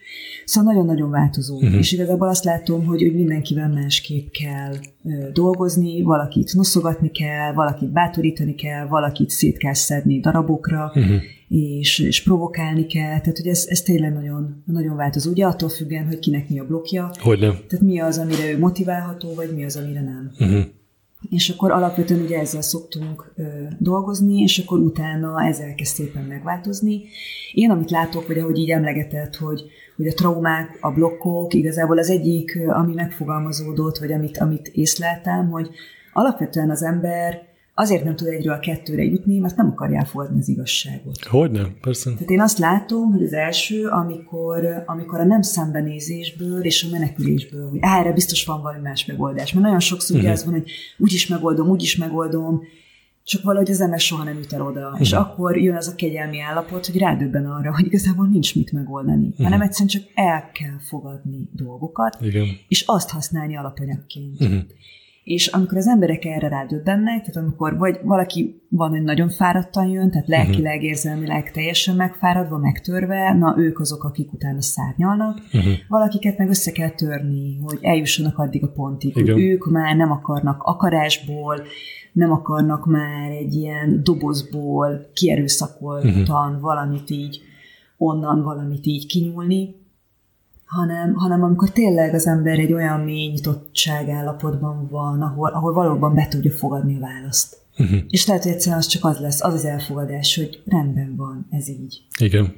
[0.45, 1.57] Szóval nagyon-nagyon változó.
[1.57, 1.75] Uh-huh.
[1.75, 7.93] És igazából azt látom, hogy, hogy mindenkivel másképp kell ö, dolgozni, valakit noszogatni kell, valakit
[7.93, 11.21] bátorítani kell, valakit szét kell szedni darabokra, uh-huh
[11.53, 15.31] és, és provokálni kell, tehát hogy ez, ez tényleg nagyon, nagyon változó.
[15.31, 17.51] Ugye attól függően, hogy kinek mi a blokja, hogy nem.
[17.51, 20.31] tehát mi az, amire ő motiválható, vagy mi az, amire nem.
[20.41, 20.65] Uh-huh.
[21.31, 23.43] És akkor alapvetően ugye ezzel szoktunk ö,
[23.79, 27.03] dolgozni, és akkor utána ez elkezd szépen megváltozni.
[27.53, 29.62] Én, amit látok, vagy ahogy így emlegetett, hogy,
[29.97, 35.71] hogy a traumák, a blokkok, igazából az egyik, ami megfogalmazódott, vagy amit, amit észleltem, hogy
[36.12, 40.49] alapvetően az ember azért nem tud egyről a kettőre jutni, mert nem akarja elfogadni az
[40.49, 41.25] igazságot.
[41.25, 42.11] Hogy nem, persze.
[42.13, 47.69] Tehát én azt látom, hogy az első, amikor, amikor a nem szembenézésből és a menekülésből,
[47.69, 49.53] hogy erre biztos van valami más megoldás.
[49.53, 50.33] Mert nagyon sokszor uh-huh.
[50.33, 52.63] az van, hogy úgyis megoldom, úgyis megoldom,
[53.25, 54.85] csak valahogy az ember soha nem jut el oda.
[54.85, 55.01] Uh-huh.
[55.01, 59.27] És akkor jön az a kegyelmi állapot, hogy rádöbben arra, hogy igazából nincs mit megoldani,
[59.27, 59.45] uh-huh.
[59.45, 62.47] hanem egyszerűen csak el kell fogadni dolgokat, Igen.
[62.69, 64.41] és azt használni alapanyagként.
[64.41, 64.61] Uh-huh.
[65.25, 70.11] És amikor az emberek erre rádöbbennek, tehát amikor vagy valaki van, hogy nagyon fáradtan jön,
[70.11, 75.41] tehát lelkileg, érzelmileg teljesen megfáradva, megtörve, na ők azok, akik utána szárnyalnak.
[75.53, 75.73] Uh-huh.
[75.89, 79.35] Valakiket meg össze kell törni, hogy eljussanak addig a pontig, Igen.
[79.35, 81.63] hogy ők már nem akarnak akarásból,
[82.13, 86.61] nem akarnak már egy ilyen dobozból kierőszakoltan uh-huh.
[86.61, 87.41] valamit így,
[87.97, 89.82] onnan valamit így kinyúlni,
[90.77, 96.15] hanem, hanem amikor tényleg az ember egy olyan mély nyitottság állapotban van, ahol, ahol valóban
[96.15, 97.61] be tudja fogadni a választ.
[97.79, 97.99] Uh-huh.
[98.09, 101.69] És lehet, hogy egyszerűen az csak az lesz, az az elfogadás, hogy rendben van, ez
[101.69, 102.03] így.
[102.19, 102.55] Igen.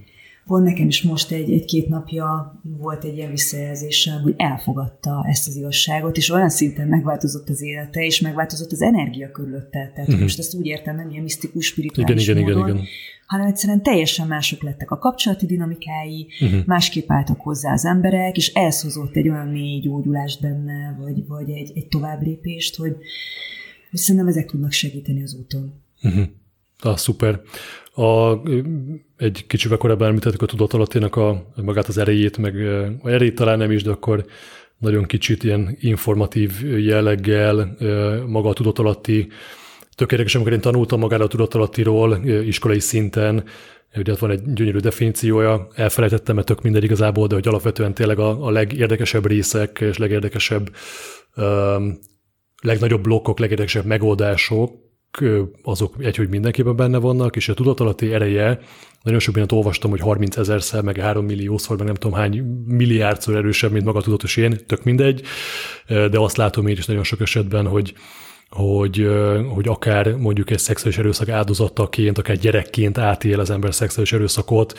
[0.47, 5.57] Pont nekem is most egy, egy-két napja volt egy ilyen visszajelzésem, hogy elfogadta ezt az
[5.57, 9.91] igazságot, és olyan szinten megváltozott az élete, és megváltozott az energia körülötte.
[9.95, 10.21] Tehát uh-huh.
[10.21, 12.89] most ezt úgy értem, nem ilyen misztikus, spirituális igen, igen, módon, igen, igen.
[13.27, 16.67] hanem egyszerűen teljesen mások lettek a kapcsolati dinamikái, uh-huh.
[16.67, 21.51] másképp álltak hozzá az emberek, és ez hozott egy olyan mély gyógyulást benne, vagy, vagy
[21.51, 22.97] egy, egy továbblépést, hogy,
[23.91, 25.83] hogy szerintem ezek tudnak segíteni az úton.
[26.03, 26.25] Uh-huh.
[26.79, 27.41] Ah, szuper.
[27.95, 28.39] A,
[29.17, 32.57] egy kicsivel korábban említettük a tudatalattének a, magát az erejét, meg
[33.03, 34.25] a erejét talán nem is, de akkor
[34.79, 37.77] nagyon kicsit ilyen informatív jelleggel
[38.27, 39.29] maga a tudatalatti.
[39.95, 43.45] Tök érdekes, amikor én tanultam magára a tudatalattiról iskolai szinten,
[43.97, 48.47] ugye van egy gyönyörű definíciója, elfelejtettem, mert tök minden igazából, de hogy alapvetően tényleg a,
[48.47, 50.71] a legérdekesebb részek és legérdekesebb,
[51.37, 51.99] um,
[52.63, 54.84] legnagyobb blokkok, legérdekesebb megoldások
[55.63, 58.61] azok egy, hogy mindenképpen benne vannak, és a tudatalatti ereje,
[59.03, 63.37] nagyon sok mindent olvastam, hogy 30 ezerszer, meg 3 milliószor, meg nem tudom hány milliárdszor
[63.37, 65.23] erősebb, mint maga tudatos én, tök mindegy,
[65.87, 67.95] de azt látom én is nagyon sok esetben, hogy,
[68.49, 69.09] hogy,
[69.49, 74.79] hogy akár mondjuk egy szexuális erőszak áldozataként, akár gyerekként átél az ember szexuális erőszakot,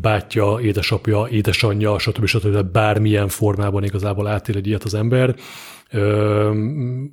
[0.00, 2.26] bátyja, édesapja, édesanyja, stb.
[2.26, 2.62] stb.
[2.62, 5.34] bármilyen formában igazából átél egy ilyet az ember.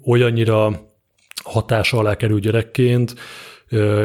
[0.04, 0.94] Olyannyira
[1.46, 3.16] hatása alá kerül gyerekként,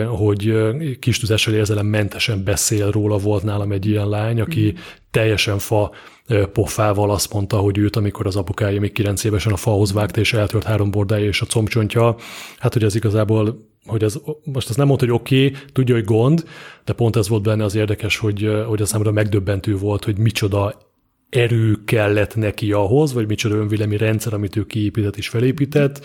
[0.07, 0.55] hogy
[0.99, 4.75] kis tüzessel érzelem mentesen beszél róla, volt nálam egy ilyen lány, aki
[5.11, 5.91] teljesen fa
[6.53, 10.33] pofával azt mondta, hogy őt, amikor az apukája még 9 évesen a fahoz vágta, és
[10.33, 12.17] eltört három bordája és a combcsontja,
[12.59, 16.05] hát hogy ez igazából hogy ez, most azt nem mondta, hogy oké, okay, tudja, hogy
[16.05, 16.45] gond,
[16.85, 20.75] de pont ez volt benne az érdekes, hogy, hogy a számomra megdöbbentő volt, hogy micsoda
[21.31, 26.05] erő kellett neki ahhoz, vagy micsoda önvélemi rendszer, amit ő kiépített és felépített,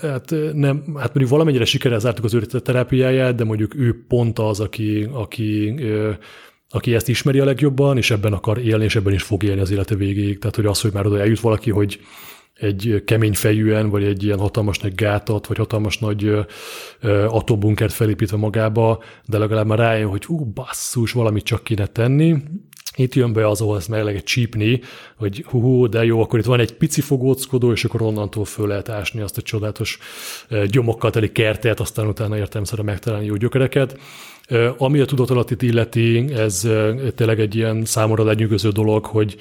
[0.00, 4.60] Hát, nem, hát mondjuk valamennyire sikerrel zártuk az ő terápiáját, de mondjuk ő pont az,
[4.60, 5.74] aki, aki,
[6.68, 9.70] aki ezt ismeri a legjobban, és ebben akar élni, és ebben is fog élni az
[9.70, 10.38] élete végéig.
[10.38, 12.00] Tehát, hogy az, hogy már oda eljut valaki, hogy
[12.54, 16.34] egy kemény fejűen, vagy egy ilyen hatalmas nagy gátat, vagy hatalmas nagy
[17.26, 22.36] atombunkert felépítve magába, de legalább már rájön, hogy hú, basszus, valamit csak kéne tenni,
[22.96, 24.80] itt jön be az, ahol ezt meg lehet csípni,
[25.16, 28.66] hogy hú, hú, de jó, akkor itt van egy pici fogóckodó, és akkor onnantól föl
[28.66, 29.98] lehet ásni azt a csodálatos
[30.66, 33.98] gyomokkal teli kertet, aztán utána értelmszerűen megtalálni jó gyökereket.
[34.78, 36.68] Ami a tudatalatit illeti, ez
[37.14, 39.36] tényleg egy ilyen számomra lenyűgöző dolog, hogy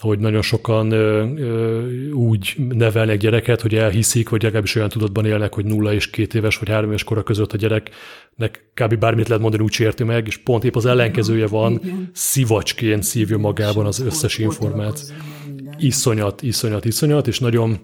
[0.00, 5.54] hogy nagyon sokan ö, ö, úgy nevelnek gyereket, hogy elhiszik, vagy legalábbis olyan tudatban élnek,
[5.54, 8.98] hogy nulla és két éves vagy három éves kora között a gyereknek kb.
[8.98, 12.10] bármit lehet mondani, úgy érti meg, és pont épp az ellenkezője van, Igen.
[12.12, 15.18] szivacsként szívja magában az összes információt.
[15.78, 17.78] Iszonyat, iszonyat, iszonyat, és nagyon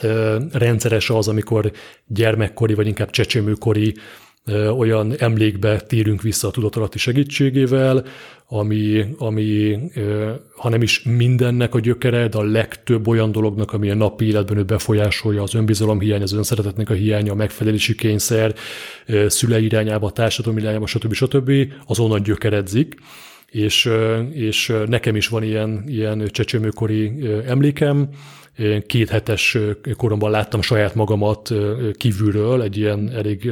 [0.00, 1.72] ö, rendszeres az, amikor
[2.06, 3.94] gyermekkori, vagy inkább csecsemőkori
[4.76, 8.04] olyan emlékbe térünk vissza a tudatalatti segítségével,
[8.54, 9.78] ami, ami
[10.56, 14.56] ha nem is mindennek a gyökere, de a legtöbb olyan dolognak, ami a napi életben
[14.56, 18.54] őt befolyásolja, az önbizalom hiány, az önszeretetnek a hiánya, a megfelelési kényszer,
[19.26, 21.12] szülei irányába, társadalom irányába, stb.
[21.12, 21.52] stb.
[21.86, 22.94] azonnal gyökeredzik
[23.54, 23.90] és,
[24.32, 27.12] és nekem is van ilyen, ilyen csecsemőkori
[27.46, 28.08] emlékem,
[28.86, 29.58] két hetes
[29.96, 31.52] koromban láttam saját magamat
[31.92, 33.50] kívülről, egy ilyen elég,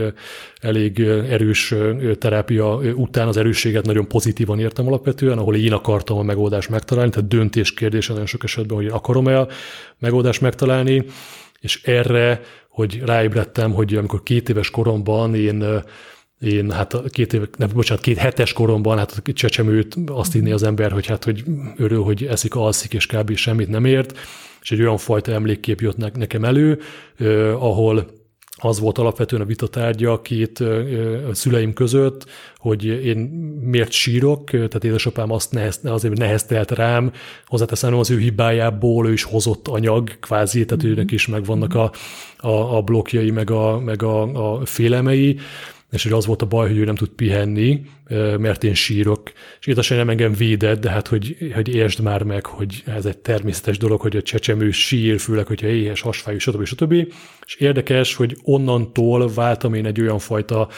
[0.61, 1.75] elég erős
[2.19, 3.29] terápia után.
[3.29, 8.12] Az erősséget nagyon pozitívan értem alapvetően, ahol én akartam a megoldást megtalálni, tehát döntés kérdése
[8.12, 9.49] nagyon sok esetben, hogy akarom-e a
[9.99, 11.05] megoldást megtalálni,
[11.61, 15.83] és erre, hogy ráébredtem, hogy amikor két éves koromban én
[16.42, 20.62] én hát két év, nem, bocsánat, két hetes koromban, hát a csecsemőt azt hinni az
[20.62, 21.44] ember, hogy hát, hogy
[21.76, 23.35] örül, hogy eszik, alszik, és kb.
[23.35, 24.18] semmit nem ért,
[24.62, 26.81] és egy olyan fajta emlékkép jött nekem elő,
[27.59, 28.20] ahol
[28.64, 30.61] az volt alapvetően a vitatárgya a két
[31.31, 32.26] a szüleim között,
[32.57, 33.16] hogy én
[33.62, 37.12] miért sírok, tehát édesapám azt nehez, azért neheztelt rám,
[37.46, 40.92] hozzáteszem az ő hibájából, ő is hozott anyag, kvázi, tehát mm-hmm.
[40.92, 41.92] őnek is megvannak a,
[42.37, 45.38] a, a blokkjai, meg a, meg a, a félelmei,
[45.92, 47.83] és hogy az volt a baj, hogy ő nem tud pihenni,
[48.38, 49.33] mert én sírok.
[49.61, 53.78] És édesanyám engem védett, de hát, hogy, hogy értsd már meg, hogy ez egy természetes
[53.78, 56.64] dolog, hogy a csecsemő sír, főleg, hogyha éhes, hasfájú, stb.
[56.64, 56.92] stb.
[57.46, 60.68] És érdekes, hogy onnantól váltam én egy olyan fajta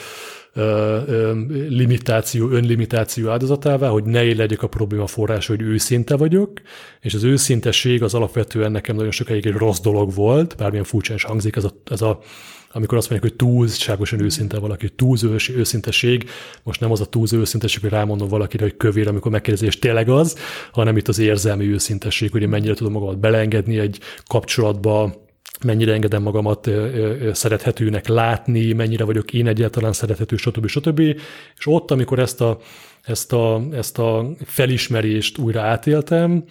[1.69, 6.61] limitáció, önlimitáció áldozatává, hogy ne legyek a probléma forrása, hogy őszinte vagyok,
[7.01, 11.23] és az őszintesség az alapvetően nekem nagyon sokáig egy rossz dolog volt, bármilyen furcsán is
[11.23, 12.19] hangzik ez a, ez a
[12.75, 15.17] amikor azt mondják, hogy túlságosan őszinte valaki, túl
[15.55, 16.29] őszinteség,
[16.63, 20.09] most nem az a túl őszinteség, hogy rámondom valakire, hogy kövér, amikor megkérdezi, és tényleg
[20.09, 20.37] az,
[20.71, 25.23] hanem itt az érzelmi őszintesség, hogy mennyire tudom magamat beleengedni egy kapcsolatba,
[25.65, 26.69] mennyire engedem magamat
[27.31, 30.67] szerethetőnek látni, mennyire vagyok én egyáltalán szerethető, stb.
[30.67, 30.99] stb.
[31.57, 32.59] És ott, amikor ezt a,
[33.01, 36.43] ezt a, ezt a felismerést újra átéltem,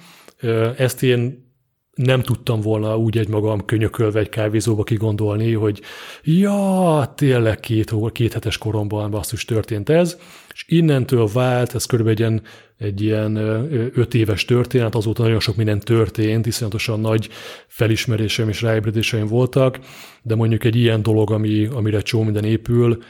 [0.77, 1.45] ezt én
[1.95, 5.81] nem tudtam volna úgy egy magam könyökölve egy kávézóba kigondolni, hogy
[6.23, 10.19] ja, tényleg két, két hetes koromban basszus történt ez,
[10.53, 12.43] és innentől vált, ez körülbelül egy ilyen,
[12.79, 13.37] egy ilyen
[13.95, 17.29] öt éves történet, azóta nagyon sok minden történt, iszonyatosan nagy
[17.67, 19.79] felismerésem és ráébredéseim voltak,
[20.23, 23.03] de mondjuk egy ilyen dolog, ami, amire csó minden épül,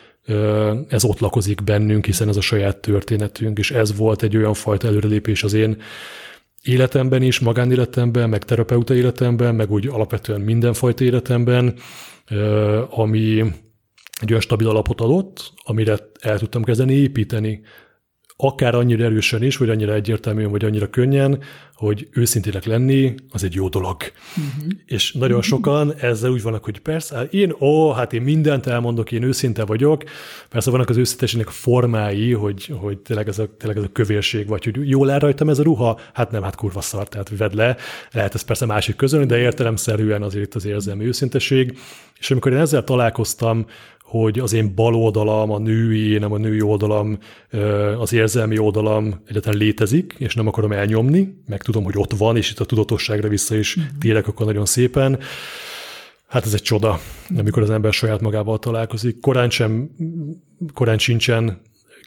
[0.89, 4.87] ez ott lakozik bennünk, hiszen ez a saját történetünk, és ez volt egy olyan fajta
[4.87, 5.77] előrelépés az én
[6.65, 11.75] életemben is, magánéletemben, meg terapeuta életemben, meg úgy alapvetően mindenfajta életemben,
[12.91, 13.41] ami
[14.21, 17.61] egy olyan stabil alapot adott, amire el tudtam kezdeni építeni
[18.37, 21.43] akár annyira erősen is, vagy annyira egyértelműen, vagy annyira könnyen,
[21.75, 23.97] hogy őszintének lenni, az egy jó dolog.
[24.37, 24.73] Uh-huh.
[24.87, 29.13] És nagyon sokan ezzel úgy vannak, hogy persze, hát én, ó, hát én mindent elmondok,
[29.13, 30.03] én őszinte vagyok.
[30.49, 34.65] Persze vannak az őszinteségnek formái, hogy, hogy tényleg, ez a, tényleg ez a kövérség, vagy
[34.65, 37.77] hogy jól áll rajtam ez a ruha, hát nem, hát kurva szar, tehát vedd le.
[38.11, 41.79] Lehet ez persze másik közön, de értelemszerűen azért az érzelmi őszinteség.
[42.19, 43.67] És amikor én ezzel találkoztam,
[44.21, 47.19] hogy az én bal oldalam, a női, nem a női oldalam,
[47.99, 52.51] az érzelmi oldalam egyáltalán létezik, és nem akarom elnyomni, meg tudom, hogy ott van, és
[52.51, 53.93] itt a tudatosságra vissza is uh-huh.
[54.01, 55.19] térek akkor nagyon szépen.
[56.27, 57.01] Hát ez egy csoda,
[57.37, 59.21] amikor az ember saját magával találkozik.
[59.21, 59.91] Korán sem,
[60.75, 61.61] korán sincsen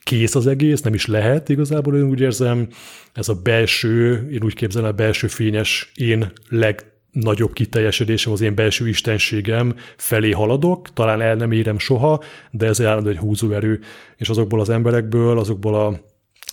[0.04, 2.68] kész az egész, nem is lehet igazából, én úgy érzem,
[3.14, 8.56] ez a belső, én úgy képzelem, a belső fényes én leg nagyobb kiteljesedésem, az én
[8.56, 13.80] belső istenségem felé haladok, talán el nem érem soha, de ez állandó egy húzóerő,
[14.18, 16.00] és azokból az emberekből, azokból a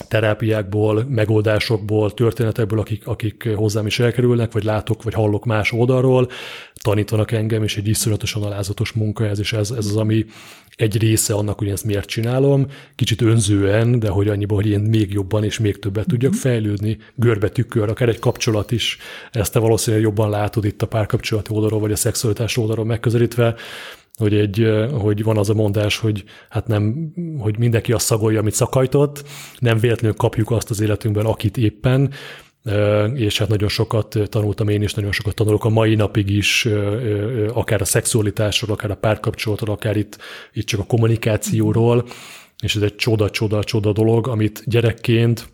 [0.09, 6.28] terápiákból, megoldásokból, történetekből, akik, akik hozzám is elkerülnek, vagy látok, vagy hallok más oldalról,
[6.83, 10.24] tanítanak engem, és egy iszonyatosan alázatos munka ez, és ez, ez az, ami
[10.76, 15.12] egy része annak, hogy ezt miért csinálom, kicsit önzően, de hogy annyiban, hogy én még
[15.12, 16.40] jobban és még többet tudjak mhm.
[16.40, 18.98] fejlődni, görbe tükör, akár egy kapcsolat is,
[19.33, 23.54] ezt te valószínűleg jobban látod itt a párkapcsolati oldalról, vagy a szexualitás oldalról megközelítve,
[24.16, 28.55] hogy, egy, hogy van az a mondás, hogy hát nem, hogy mindenki azt szagolja, amit
[28.55, 29.24] szakajtott,
[29.59, 32.11] nem véletlenül kapjuk azt az életünkben, akit éppen,
[33.14, 36.68] és hát nagyon sokat tanultam én is, nagyon sokat tanulok a mai napig is,
[37.53, 40.18] akár a szexualitásról, akár a párkapcsolatról, akár itt,
[40.53, 42.05] itt csak a kommunikációról,
[42.62, 45.48] és ez egy csoda-csoda-csoda dolog, amit gyerekként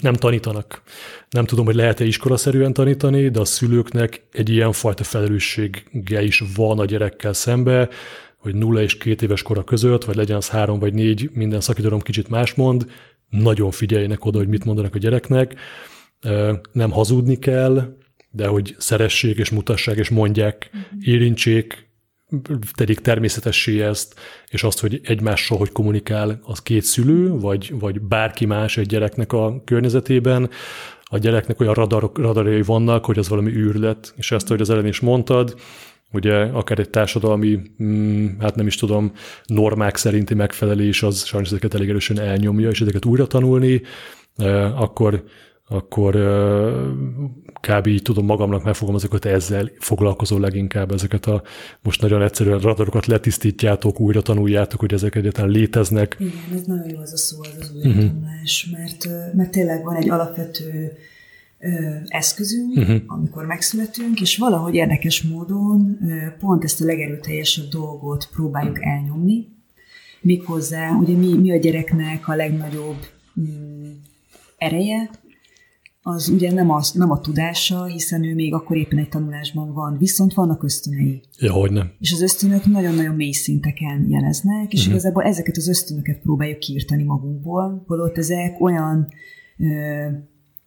[0.00, 0.82] nem tanítanak.
[1.30, 6.78] Nem tudom, hogy lehet-e iskolaszerűen tanítani, de a szülőknek egy ilyen fajta felelőssége is van
[6.78, 7.88] a gyerekkel szembe,
[8.36, 12.00] hogy nulla és két éves kora között, vagy legyen az három vagy négy, minden szakítórom
[12.00, 12.90] kicsit más mond,
[13.28, 15.54] nagyon figyeljenek oda, hogy mit mondanak a gyereknek,
[16.72, 17.96] nem hazudni kell,
[18.30, 21.89] de hogy szeressék és mutassák és mondják, érintsék,
[22.72, 24.14] tegyék természetessé ezt,
[24.48, 29.32] és azt, hogy egymással hogy kommunikál az két szülő, vagy, vagy bárki más egy gyereknek
[29.32, 30.50] a környezetében,
[31.02, 34.88] a gyereknek olyan radar, radarjai vannak, hogy az valami űrlet, és ezt, hogy az elején
[34.88, 35.54] is mondtad,
[36.12, 39.12] ugye akár egy társadalmi, mm, hát nem is tudom,
[39.44, 43.82] normák szerinti megfelelés, az sajnos ezeket elég erősen elnyomja, és ezeket újra tanulni,
[44.74, 45.24] akkor
[45.70, 46.14] akkor
[47.60, 47.86] kb.
[47.86, 51.42] így tudom magamnak megfogalmazni, hogy ezzel foglalkozol leginkább, ezeket a
[51.82, 56.16] most nagyon egyszerűen radarokat letisztítjátok, újra tanuljátok, hogy ezek egyáltalán léteznek.
[56.18, 58.80] Igen, ez nagyon jó az a szó, az az újratanulás, uh-huh.
[58.80, 60.92] mert, mert tényleg van egy alapvető
[62.06, 63.02] eszközünk, uh-huh.
[63.06, 65.98] amikor megszületünk, és valahogy érdekes módon
[66.38, 69.48] pont ezt a legerőteljesebb dolgot próbáljuk elnyomni,
[70.20, 73.06] méghozzá, ugye mi, mi a gyereknek a legnagyobb
[73.40, 73.90] mm,
[74.56, 75.10] ereje,
[76.02, 79.98] az ugye nem, az, nem a tudása, hiszen ő még akkor éppen egy tanulásban van,
[79.98, 81.22] viszont vannak ösztönei.
[81.38, 81.92] Ja, hogy nem.
[81.98, 84.94] És az ösztönök nagyon-nagyon mély szinteken jeleznek, és uh-huh.
[84.94, 89.08] igazából ezeket az ösztönöket próbáljuk kiirtani magunkból, holott ezek olyan
[89.58, 90.06] ö,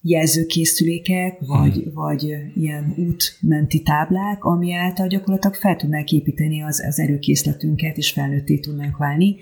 [0.01, 1.93] jelzőkészülékek, vagy, uh-huh.
[1.93, 2.23] vagy
[2.55, 8.97] ilyen útmenti táblák, ami által gyakorlatilag fel tudnánk építeni az, az erőkészletünket, és felnőtté tudnánk
[8.97, 9.35] válni,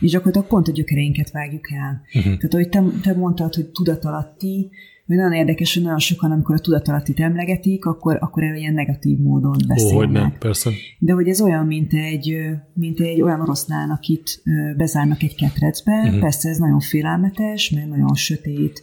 [0.00, 2.02] és gyakorlatilag pont a gyökereinket vágjuk el.
[2.06, 2.22] Uh-huh.
[2.22, 4.70] Tehát, ahogy te, te mondtad, hogy tudatalatti,
[5.06, 9.18] hogy nagyon érdekes, hogy nagyon sokan, amikor a tudatalattit emlegetik, akkor, akkor erről ilyen negatív
[9.18, 9.96] módon beszélnek.
[9.96, 10.70] Ó, hogy nem, persze.
[10.98, 12.36] De hogy ez olyan, mint egy,
[12.74, 14.42] mint egy olyan oroszlán, akit
[14.76, 16.20] bezárnak egy ketrecbe, uh-huh.
[16.20, 18.82] persze ez nagyon félelmetes, mert nagyon sötét,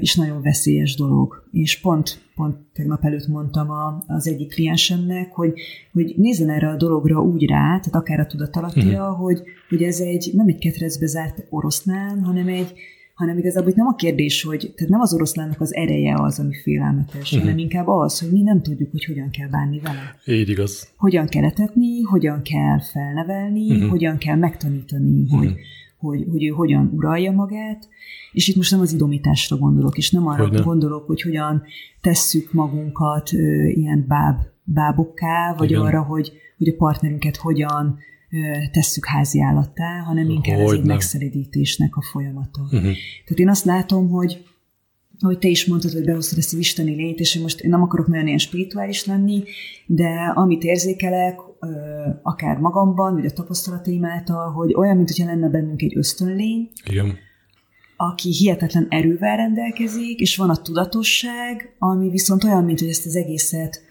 [0.00, 1.48] és nagyon veszélyes dolog.
[1.52, 5.52] És pont, pont tegnap előtt mondtam a, az egyik kliensemnek, hogy,
[5.92, 9.24] hogy nézzen erre a dologra úgy rá, tehát akár a tudatalatira, uh-huh.
[9.24, 12.72] hogy, hogy ez egy nem egy ketrecbe zárt oroszlán, hanem egy,
[13.14, 16.54] hanem igazából itt nem a kérdés, hogy tehát nem az oroszlánnak az ereje az, ami
[16.62, 17.40] félelmetes, uh-huh.
[17.40, 20.16] hanem inkább az, hogy mi nem tudjuk, hogy hogyan kell bánni vele.
[20.38, 20.92] Így igaz.
[20.96, 23.90] Hogyan kell etetni, hogyan kell felnevelni, uh-huh.
[23.90, 25.38] hogyan kell megtanítani, uh-huh.
[25.38, 25.54] hogy,
[25.98, 27.88] hogy, hogy ő hogyan uralja magát,
[28.32, 30.60] és itt most nem az idomításra gondolok, és nem arra Hogyne.
[30.60, 31.62] gondolok, hogy hogyan
[32.00, 35.82] tesszük magunkat ö, ilyen báb, bábokká, vagy Igen.
[35.82, 37.98] arra, hogy, hogy a partnerünket hogyan
[38.72, 42.60] tesszük házi állattá, hanem inkább hogy ez egy megszelidítésnek a folyamata.
[42.62, 42.80] Uh-huh.
[43.24, 44.44] Tehát én azt látom, hogy
[45.20, 48.06] ahogy te is mondtad, hogy behoztad ezt az isteni lét, és most én nem akarok
[48.06, 49.42] nagyon ilyen spirituális lenni,
[49.86, 51.38] de amit érzékelek,
[52.22, 57.16] akár magamban, vagy a tapasztalataim által, hogy olyan, mintha lenne bennünk egy ösztönlény, Igen.
[57.96, 63.16] aki hihetetlen erővel rendelkezik, és van a tudatosság, ami viszont olyan, mint hogy ezt az
[63.16, 63.83] egészet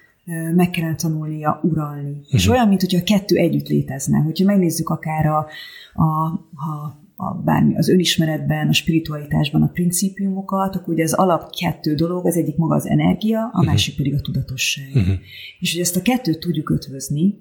[0.55, 2.09] meg kellene tanulnia uralni.
[2.09, 2.33] Uh-huh.
[2.33, 4.17] És olyan, mint hogyha a kettő együtt létezne.
[4.17, 5.47] Hogyha megnézzük akár a,
[5.93, 11.95] a, a a bármi, az önismeretben, a spiritualitásban a principiumokat, akkor ugye az alap kettő
[11.95, 13.65] dolog, az egyik maga az energia, a uh-huh.
[13.65, 14.89] másik pedig a tudatosság.
[14.93, 15.15] Uh-huh.
[15.59, 17.37] És hogy ezt a kettőt tudjuk ötvözni,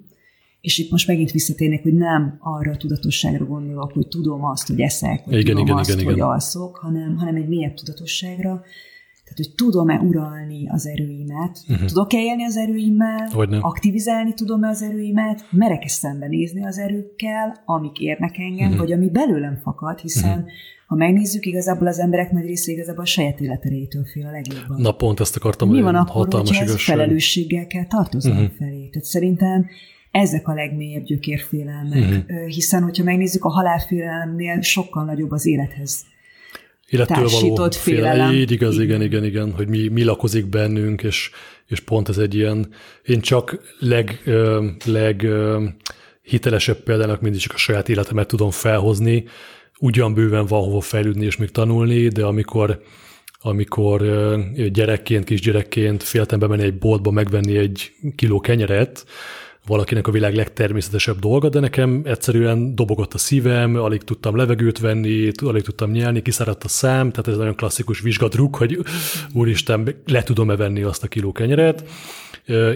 [0.60, 4.80] és itt most megint visszatérnék, hogy nem arra a tudatosságra gondolok, hogy tudom azt, hogy
[4.80, 6.26] eszek, vagy igen, tudom igen, azt, igen, hogy igen.
[6.26, 8.62] alszok, hanem, hanem egy mélyebb tudatosságra,
[9.34, 11.86] tehát, hogy tudom-e uralni az erőimet, uh-huh.
[11.86, 13.28] tudok-e élni az erőimmel,
[13.60, 18.78] aktivizálni tudom-e az erőimet, merek-e szembenézni az erőkkel, amik érnek engem, uh-huh.
[18.78, 20.50] vagy ami belőlem fakad, hiszen uh-huh.
[20.86, 24.80] ha megnézzük, igazából az emberek nagy része igazából a saját életerétől fél a legjobban.
[24.80, 28.52] Na pont ezt akartam, Mi van akkor, hogyha ez felelősséggel kell tartoznom uh-huh.
[28.58, 28.88] felé?
[28.88, 29.66] Tehát szerintem
[30.10, 32.46] ezek a legmélyebb gyökérfélelmek, uh-huh.
[32.46, 36.10] hiszen hogyha megnézzük, a halálfélelemnél sokkal nagyobb az élethez
[36.92, 38.32] élettől való félelem.
[38.32, 41.30] Így igaz, igen, igen, igen, hogy mi, mi lakozik bennünk, és,
[41.66, 42.68] és pont ez egy ilyen,
[43.04, 44.22] én csak leg,
[44.84, 45.26] leg
[46.22, 49.24] hitelesebb példának mindig csak a saját életemet tudom felhozni,
[49.78, 52.82] ugyan bőven van hova fejlődni és még tanulni, de amikor
[53.44, 54.02] amikor
[54.72, 59.06] gyerekként, kisgyerekként féltem bemenni egy boltba megvenni egy kiló kenyeret,
[59.66, 65.30] valakinek a világ legtermészetesebb dolga, de nekem egyszerűen dobogott a szívem, alig tudtam levegőt venni,
[65.44, 68.78] alig tudtam nyelni, kiszáradt a szám, tehát ez nagyon klasszikus vizsgadruk, hogy
[69.32, 71.84] úristen, le tudom-e venni azt a kiló kenyeret,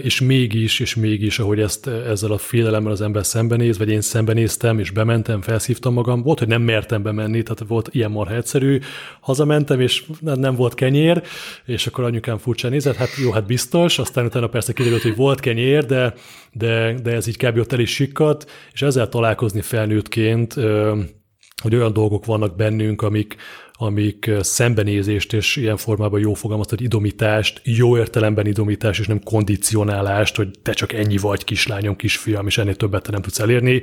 [0.01, 4.79] és mégis, és mégis, ahogy ezt ezzel a félelemmel az ember szembenéz, vagy én szembenéztem,
[4.79, 8.79] és bementem, felszívtam magam, volt, hogy nem mertem bemenni, tehát volt ilyen marha egyszerű,
[9.19, 11.23] hazamentem, és nem volt kenyér,
[11.65, 15.39] és akkor anyukám furcsán nézett, hát jó, hát biztos, aztán utána persze kiderült, hogy volt
[15.39, 16.13] kenyér, de,
[16.51, 17.57] de, de ez így kb.
[17.57, 20.53] ott el is sikkat, és ezzel találkozni felnőttként,
[21.61, 23.35] hogy olyan dolgok vannak bennünk, amik,
[23.73, 30.35] amik szembenézést és ilyen formában jó fogalmazt, hogy idomítást, jó értelemben idomítást, és nem kondicionálást,
[30.35, 33.81] hogy te csak ennyi vagy, kislányom, kisfiam, és ennél többet te nem tudsz elérni,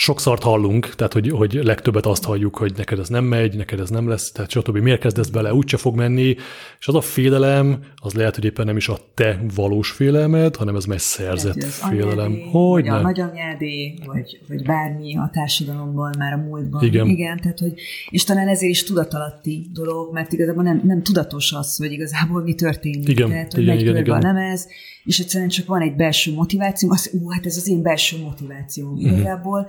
[0.00, 3.90] sokszor hallunk, tehát hogy, hogy legtöbbet azt halljuk, hogy neked ez nem megy, neked ez
[3.90, 4.76] nem lesz, tehát stb.
[4.76, 6.36] Miért kezdesz bele, úgyse fog menni,
[6.78, 10.76] és az a félelem, az lehet, hogy éppen nem is a te valós félelmed, hanem
[10.76, 12.32] ez egy szerzett lehet, félelem.
[12.32, 12.94] Anyádé, hogy vagy nem?
[12.94, 16.84] a nagyanyádé, vagy, vagy bármi a társadalomban, már a múltban.
[16.84, 17.06] Igen.
[17.06, 17.72] Igen, tehát hogy,
[18.10, 22.54] és talán ezért is tudatalatti dolog, mert igazából nem, nem tudatos az, hogy igazából mi
[22.54, 23.08] történik.
[23.08, 24.16] Igen, tehát, hogy igen, megy igen, igen.
[24.16, 24.68] a lemez,
[25.04, 28.88] és egyszerűen csak van egy belső motiváció, az, ú, hát ez az én belső motiváció.
[28.88, 29.12] Uh-huh.
[29.12, 29.68] Igazából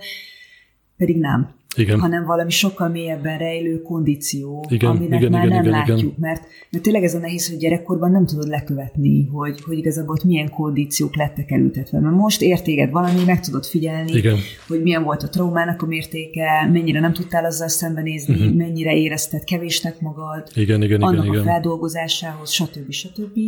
[1.02, 2.00] pedig nem igen.
[2.00, 6.14] hanem valami sokkal mélyebben rejlő kondíció, igen, aminek igen, már igen, nem igen, látjuk, igen.
[6.18, 10.24] Mert, mert tényleg ez a nehéz, hogy gyerekkorban nem tudod lekövetni, hogy, hogy igazából ott
[10.24, 12.00] milyen kondíciók lettek elültetve.
[12.00, 14.36] Mert most értéged valami, meg tudod figyelni, igen.
[14.68, 18.54] hogy milyen volt a traumának a mértéke, mennyire nem tudtál azzal szembenézni, uh-huh.
[18.54, 21.44] mennyire érezted kevésnek magad, igen, igen, annak igen, a igen.
[21.44, 22.90] feldolgozásához, stb.
[22.90, 23.38] stb.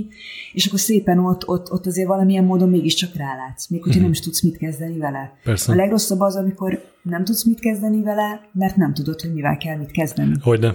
[0.52, 4.02] És akkor szépen ott, ott, ott azért valamilyen módon mégiscsak rálátsz, még hogyha uh-huh.
[4.02, 5.36] nem is tudsz mit kezdeni vele.
[5.44, 5.72] Persze.
[5.72, 9.76] A legrosszabb az, amikor nem tudsz mit kezdeni vele, mert nem tudod, hogy mivel kell
[9.76, 10.32] mit kezdeni.
[10.42, 10.74] Hogyne.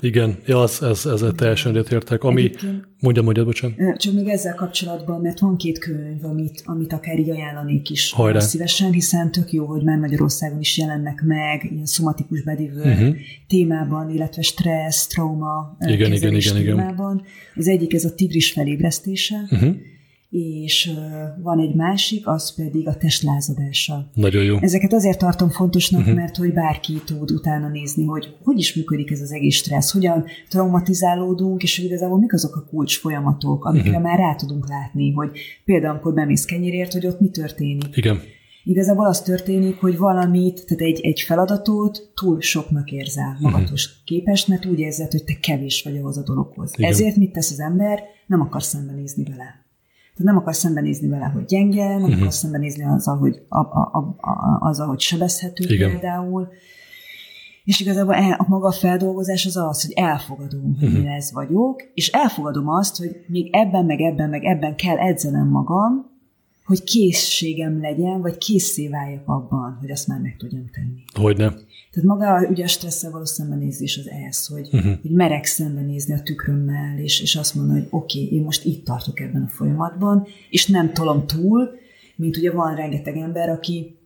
[0.00, 2.22] Igen, ja, az, ez, ezzel teljesen egyetértek.
[2.22, 3.96] Ami, Egyébként- mondja, mondja, bocsánat.
[3.96, 8.38] Csak még ezzel kapcsolatban, mert van két könyv, amit, amit akár így ajánlanék is Hajrá.
[8.38, 13.16] szívesen, hiszen tök jó, hogy már Magyarországon is jelennek meg ilyen szomatikus bedívő uh-huh.
[13.48, 16.76] témában, illetve stressz, trauma Igen, igen, igen, igen.
[16.76, 17.22] témában.
[17.54, 19.74] Az egyik ez a tigris felébresztése, Uh-huh.
[20.30, 20.90] És
[21.42, 24.10] van egy másik, az pedig a testlázadása.
[24.14, 24.56] Nagyon jó.
[24.60, 26.08] Ezeket azért tartom fontosnak, Mhm.
[26.08, 26.24] uh-huh.
[26.24, 30.24] mert hogy bárki tud utána nézni, hogy hogy is működik ez az egész stressz, hogyan
[30.48, 33.96] traumatizálódunk, és hogy igazából mik azok a kulcs folyamatok, amikre Mhm.
[33.98, 34.10] uh-huh.
[34.10, 35.30] már rá tudunk látni, hogy
[35.64, 37.96] például amikor bemész kenyérért, hogy ott mi történik.
[37.96, 38.20] Igen,
[38.68, 44.04] Igazából az történik, hogy valamit, tehát egy, egy feladatot túl soknak érzel magatos uh-huh.
[44.04, 46.72] képes, mert úgy érzed, hogy te kevés vagy ahhoz a dologhoz.
[46.76, 46.90] Igen.
[46.90, 48.02] Ezért mit tesz az ember?
[48.26, 49.64] Nem akar szembenézni vele.
[50.16, 52.18] Tehát nem akar szembenézni vele, hogy gyenge, nem uh-huh.
[52.18, 55.90] akar szembenézni azzal, hogy, a, a, a, a, azzal, hogy sebezhető Igen.
[55.90, 56.48] például.
[57.64, 61.82] És igazából el, a maga a feldolgozás az az, hogy elfogadom, hogy én ez vagyok,
[61.94, 66.10] és elfogadom azt, hogy még ebben, meg ebben, meg ebben kell edzenem magam,
[66.64, 71.24] hogy készségem legyen, vagy készé váljak abban, hogy azt már meg tudjam tenni.
[71.24, 71.48] hogy ne.
[71.96, 74.92] Tehát maga ugye a stresszel való szembenézés az ez, hogy, uh-huh.
[75.02, 78.84] hogy merek szembenézni a tükrömmel, és, és azt mondani, hogy oké, okay, én most itt
[78.84, 81.70] tartok ebben a folyamatban, és nem tolom túl,
[82.16, 83.98] mint ugye van rengeteg ember, aki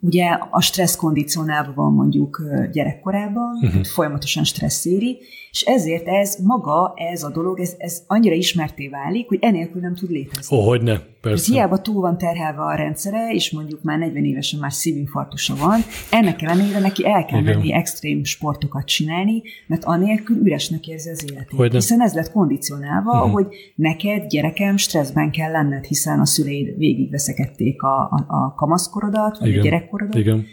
[0.00, 3.84] ugye a stressz kondicionálva van mondjuk gyerekkorában, uh-huh.
[3.84, 5.18] folyamatosan stresszéri,
[5.50, 9.94] és ezért ez maga, ez a dolog, ez, ez annyira ismerté válik, hogy enélkül nem
[9.94, 10.56] tud létezni.
[10.56, 11.52] Ó, hogy ne, Ez persze.
[11.52, 16.42] hiába túl van terhelve a rendszere, és mondjuk már 40 évesen már szívinfarktusa van, ennek
[16.42, 17.54] ellenére neki el kell Igen.
[17.54, 21.58] menni extrém sportokat csinálni, mert anélkül üresnek érzi az életét.
[21.58, 21.74] Hogyne.
[21.74, 23.32] Hiszen ez lett kondicionálva, uh-huh.
[23.32, 29.48] hogy neked, gyerekem, stresszben kell lenned, hiszen a szüleid végigveszekedték a, a, a kamaszkorodat, vagy
[29.48, 29.60] Igen.
[29.60, 30.46] a gyerekkorodat, Igen.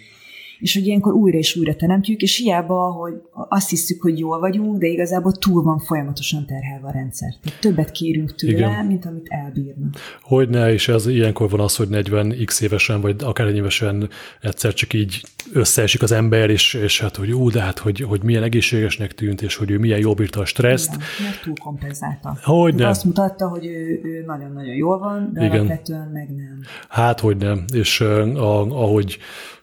[0.60, 4.78] És hogy ilyenkor újra és újra teremtjük, és hiába, hogy azt hiszük, hogy jól vagyunk,
[4.78, 7.34] de igazából túl van folyamatosan terhelve a rendszer.
[7.44, 8.86] Tehát többet kérünk tőle, Igen.
[8.86, 9.90] Mint amit elbírna.
[10.22, 14.10] Hogy ne, és ez ilyenkor van az, hogy 40 x évesen, vagy akár évesen
[14.42, 15.22] egyszer csak így
[15.54, 19.42] összeesik az ember, és, és hát, hogy ú, de hát, hogy, hogy milyen egészségesnek tűnt,
[19.42, 20.94] és hogy ő milyen jól bírta a stresszt.
[20.94, 22.38] Igen, mert túl kompenzálta.
[22.44, 22.88] Hogyne.
[22.88, 25.60] Azt mutatta, hogy ő, ő nagyon-nagyon jól van, de Igen.
[25.60, 26.60] alapvetően meg nem.
[26.90, 27.66] Hát, hogy nem.
[27.74, 29.18] És uh, a, ahogy,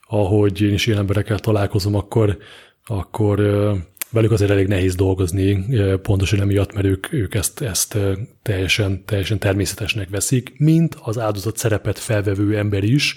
[0.07, 2.39] ahogy én is ilyen emberekkel találkozom, akkor,
[2.85, 3.41] akkor
[4.15, 5.67] velük azért elég nehéz dolgozni,
[6.03, 7.99] pontosan emiatt, mert ők, ők ezt, ezt
[8.43, 13.15] teljesen, teljesen természetesnek veszik, mint az áldozat szerepet felvevő ember is.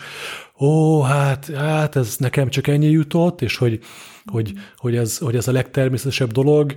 [0.59, 3.79] Ó, hát, hát ez nekem csak ennyi jutott, és hogy,
[4.25, 6.75] hogy, hogy, ez, hogy ez a legtermészetesebb dolog.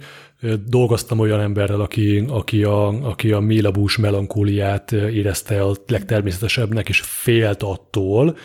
[0.67, 7.63] Dolgoztam olyan emberrel, aki, aki, a, aki a mélabús melankóliát érezte a legtermészetesebbnek, és félt
[7.63, 8.37] attól,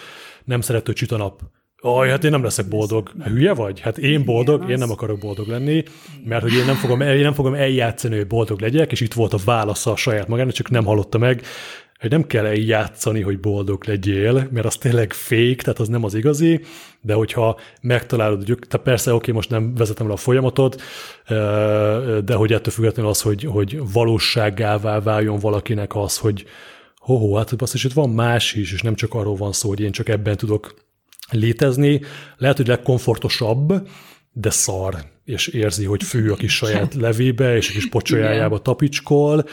[0.46, 1.42] nem szeret, hogy süt a nap.
[1.82, 3.12] Aj, hát én nem leszek boldog.
[3.24, 3.80] Hülye vagy?
[3.80, 5.84] Hát én boldog, én nem akarok boldog lenni,
[6.24, 9.34] mert hogy én nem fogom, én nem fogom eljátszani, hogy boldog legyek, és itt volt
[9.34, 11.42] a válasza a saját magának, csak nem hallotta meg,
[12.00, 16.14] hogy nem kell eljátszani, hogy boldog legyél, mert az tényleg fake, tehát az nem az
[16.14, 16.62] igazi,
[17.02, 20.82] de hogyha megtalálod, tehát persze, oké, most nem vezetem le a folyamatot,
[22.26, 26.46] de hogy ettől függetlenül az, hogy, hogy valóságává váljon valakinek az, hogy
[27.06, 29.92] ho hát basszus, itt van más is, és nem csak arról van szó, hogy én
[29.92, 30.76] csak ebben tudok
[31.32, 32.02] létezni.
[32.38, 33.88] Lehet, hogy legkomfortosabb,
[34.32, 39.46] de szar, és érzi, hogy fő a kis saját levébe, és a kis pocsolyájába tapicskol.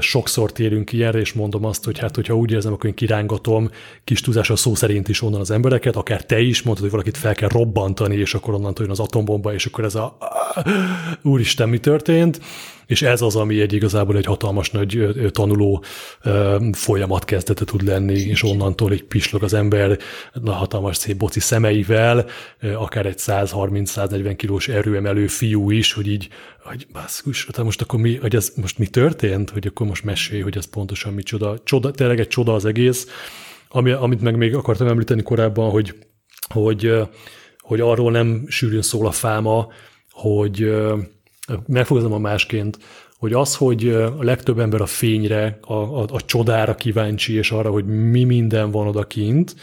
[0.00, 3.70] Sokszor térünk ilyenre, és mondom azt, hogy hát, hogyha úgy érzem, akkor én kirángatom
[4.04, 7.34] kis túlzással szó szerint is onnan az embereket, akár te is mondtad, hogy valakit fel
[7.34, 10.18] kell robbantani, és akkor onnantól jön az atombomba, és akkor ez a
[11.22, 12.40] úristen, mi történt?
[12.86, 15.84] És ez az, ami egy igazából egy hatalmas nagy tanuló
[16.72, 19.98] folyamat kezdete tud lenni, és onnantól egy pislog az ember
[20.44, 22.26] a hatalmas szép boci szemeivel,
[22.76, 24.68] akár egy 130-140 kilós
[25.04, 26.28] erőemelő fiú is, hogy így,
[26.62, 30.40] hogy baszkus, tehát most akkor mi, hogy ez most mi történt, hogy akkor most mesélj,
[30.40, 31.58] hogy ez pontosan micsoda.
[31.64, 33.06] Csoda, tényleg egy csoda az egész,
[33.68, 35.94] ami, amit meg még akartam említeni korábban, hogy,
[36.48, 36.92] hogy,
[37.58, 39.68] hogy arról nem sűrűn szól a fáma,
[40.10, 40.98] hogy ö,
[41.66, 42.78] megfogazom a másként,
[43.18, 47.70] hogy az, hogy a legtöbb ember a fényre, a, a, a csodára kíváncsi, és arra,
[47.70, 49.54] hogy mi minden van odakint,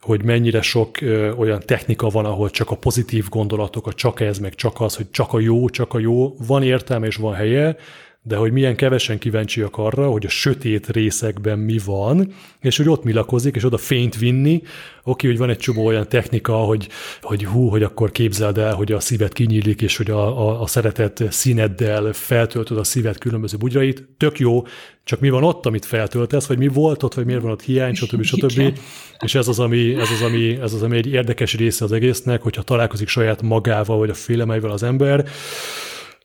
[0.00, 4.38] hogy mennyire sok ö, olyan technika van, ahol csak a pozitív gondolatok, a csak ez,
[4.38, 7.76] meg csak az, hogy csak a jó, csak a jó, van értelme és van helye,
[8.22, 13.04] de hogy milyen kevesen kíváncsiak arra, hogy a sötét részekben mi van, és hogy ott
[13.04, 14.62] mi lakozik, és oda fényt vinni.
[15.02, 16.88] Oké, hogy van egy csomó olyan technika, hogy,
[17.20, 20.66] hogy hú, hogy akkor képzeld el, hogy a szíved kinyílik, és hogy a, a, a
[20.66, 24.08] szeretet színeddel feltöltöd a szíved különböző bugyrait.
[24.16, 24.62] Tök jó,
[25.04, 27.94] csak mi van ott, amit feltöltesz, vagy mi volt ott, vagy miért van ott hiány,
[27.94, 28.22] stb.
[28.30, 28.50] stb.
[28.50, 28.72] Igen.
[29.18, 32.42] És ez az, ami, ez, az, ami, ez az, ami egy érdekes része az egésznek,
[32.42, 35.24] hogyha találkozik saját magával, vagy a félemeivel az ember,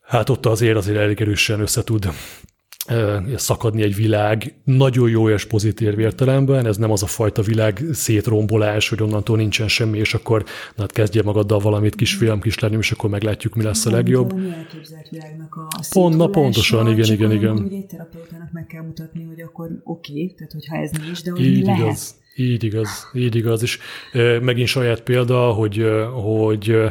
[0.05, 2.09] hát ott azért azért elég erősen összetud
[3.35, 8.89] szakadni egy világ nagyon jó és pozitív értelemben, ez nem az a fajta világ szétrombolás,
[8.89, 10.43] hogy onnantól nincsen semmi, és akkor
[10.75, 14.33] na, hát kezdje magaddal valamit kisfiam, kislány, és akkor meglátjuk, mi lesz a legjobb.
[15.89, 17.57] Pont, na pontosan, igen, igen, igen.
[17.57, 21.31] Ugye egy terapeutának meg kell mutatni, hogy akkor oké, okay, tehát hogyha ez nincs, de
[21.31, 21.79] hogy Így lehet.
[21.79, 22.23] Igaz.
[22.37, 23.61] Így igaz, így igaz.
[23.61, 23.79] És
[24.41, 26.81] megint saját példa, hogy, hogy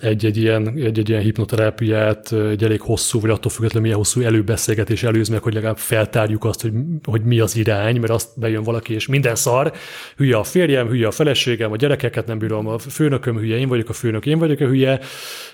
[0.00, 5.28] egy-egy ilyen, egy-egy ilyen hipnoterápiát egy elég hosszú, vagy attól függetlenül milyen hosszú előbeszélgetés előz
[5.28, 6.72] meg, hogy legalább feltárjuk azt, hogy,
[7.04, 9.72] hogy mi az irány, mert azt bejön valaki, és minden szar,
[10.16, 13.88] hülye a férjem, hülye a feleségem, a gyerekeket nem bírom, a főnököm hülye, én vagyok
[13.88, 15.00] a főnök, én vagyok a hülye,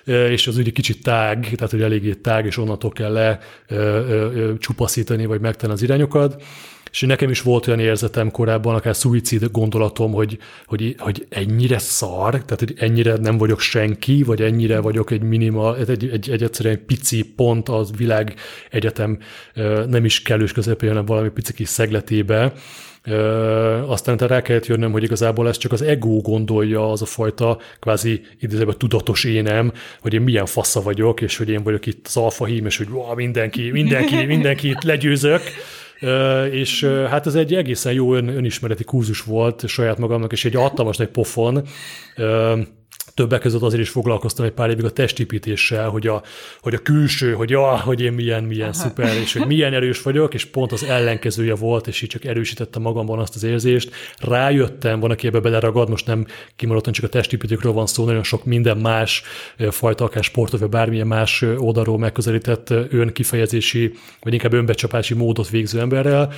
[0.04, 3.38] és az úgy kicsit tág, tehát hogy eléggé tág, és onnantól kell le
[4.58, 6.42] csupaszítani, vagy megtenni az irányokat.
[6.92, 12.30] És nekem is volt olyan érzetem korábban, akár szuicid gondolatom, hogy, hogy, hogy ennyire szar,
[12.30, 16.42] tehát hogy ennyire nem vagyok senki, vagy ennyire vagyok egy minima, egy, egy, egy, egy
[16.42, 18.34] egyszerűen pici pont az világ
[18.70, 19.18] egyetem
[19.86, 22.52] nem is kellős közepén, hanem valami pici kis szegletébe,
[23.04, 23.14] Ö,
[23.86, 28.20] aztán rá kellett jönnöm, hogy igazából ez csak az ego gondolja, az a fajta kvázi
[28.40, 32.44] idézőben tudatos énem, hogy én milyen fassa vagyok, és hogy én vagyok itt az alfa
[32.44, 35.42] hím, és hogy ó, mindenki, mindenki, mindenkit legyőzök
[36.50, 40.96] és hát ez egy egészen jó ön, önismereti kurzus volt saját magamnak, és egy hatalmas
[40.96, 41.62] nagy pofon,
[43.14, 46.22] többek között azért is foglalkoztam egy pár évig a testépítéssel, hogy a,
[46.60, 48.78] hogy a külső, hogy, ja, hogy én milyen, milyen Aha.
[48.78, 52.78] szuper, és hogy milyen erős vagyok, és pont az ellenkezője volt, és így csak erősítette
[52.78, 53.90] magamban azt az érzést.
[54.18, 58.44] Rájöttem, van, aki ebbe beleragad, most nem kimaradtan csak a testépítőkről van szó, nagyon sok
[58.44, 59.22] minden más
[59.70, 66.32] fajta, akár sportot, vagy bármilyen más oldalról megközelített önkifejezési, vagy inkább önbecsapási módot végző emberrel,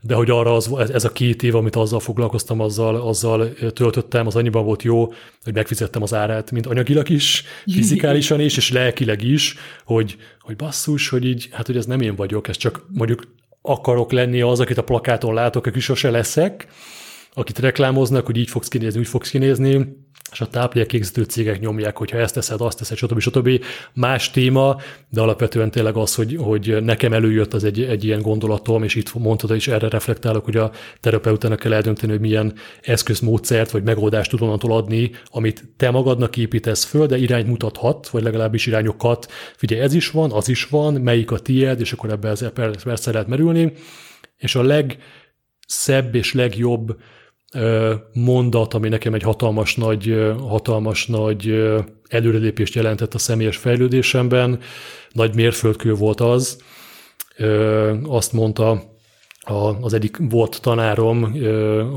[0.00, 4.36] de hogy arra az, ez a két év, amit azzal foglalkoztam, azzal, azzal töltöttem, az
[4.36, 5.12] annyiban volt jó,
[5.44, 7.44] hogy megfizettem az árát, mint anyagilag is,
[7.76, 12.14] fizikálisan is, és lelkileg is, hogy, hogy basszus, hogy így, hát hogy ez nem én
[12.14, 13.22] vagyok, ez csak mondjuk
[13.62, 16.68] akarok lenni az, akit a plakáton látok, aki sose leszek,
[17.38, 22.18] akit reklámoznak, hogy így fogsz kinézni, úgy fogsz kinézni, és a táplálékkészítő cégek nyomják, hogyha
[22.18, 23.18] ezt teszed, azt teszed, stb.
[23.18, 23.64] stb.
[23.94, 24.76] Más téma,
[25.08, 29.14] de alapvetően tényleg az, hogy, hogy nekem előjött az egy, egy ilyen gondolatom, és itt
[29.14, 30.70] mondtad, és erre reflektálok, hogy a
[31.00, 36.84] terapeutának kell eldönteni, hogy milyen eszközmódszert vagy megoldást tud onnantól adni, amit te magadnak építesz
[36.84, 39.30] föl, de irányt mutathat, vagy legalábbis irányokat.
[39.56, 42.50] Figyelj, ez is van, az is van, melyik a tied, és akkor ebbe ezzel
[42.84, 43.72] persze lehet merülni.
[44.36, 46.96] És a legszebb és legjobb
[48.12, 51.64] mondat, ami nekem egy hatalmas nagy, hatalmas nagy
[52.08, 54.60] előrelépést jelentett a személyes fejlődésemben.
[55.12, 56.62] Nagy mérföldkő volt az.
[58.02, 58.82] Azt mondta
[59.80, 61.32] az egyik volt tanárom,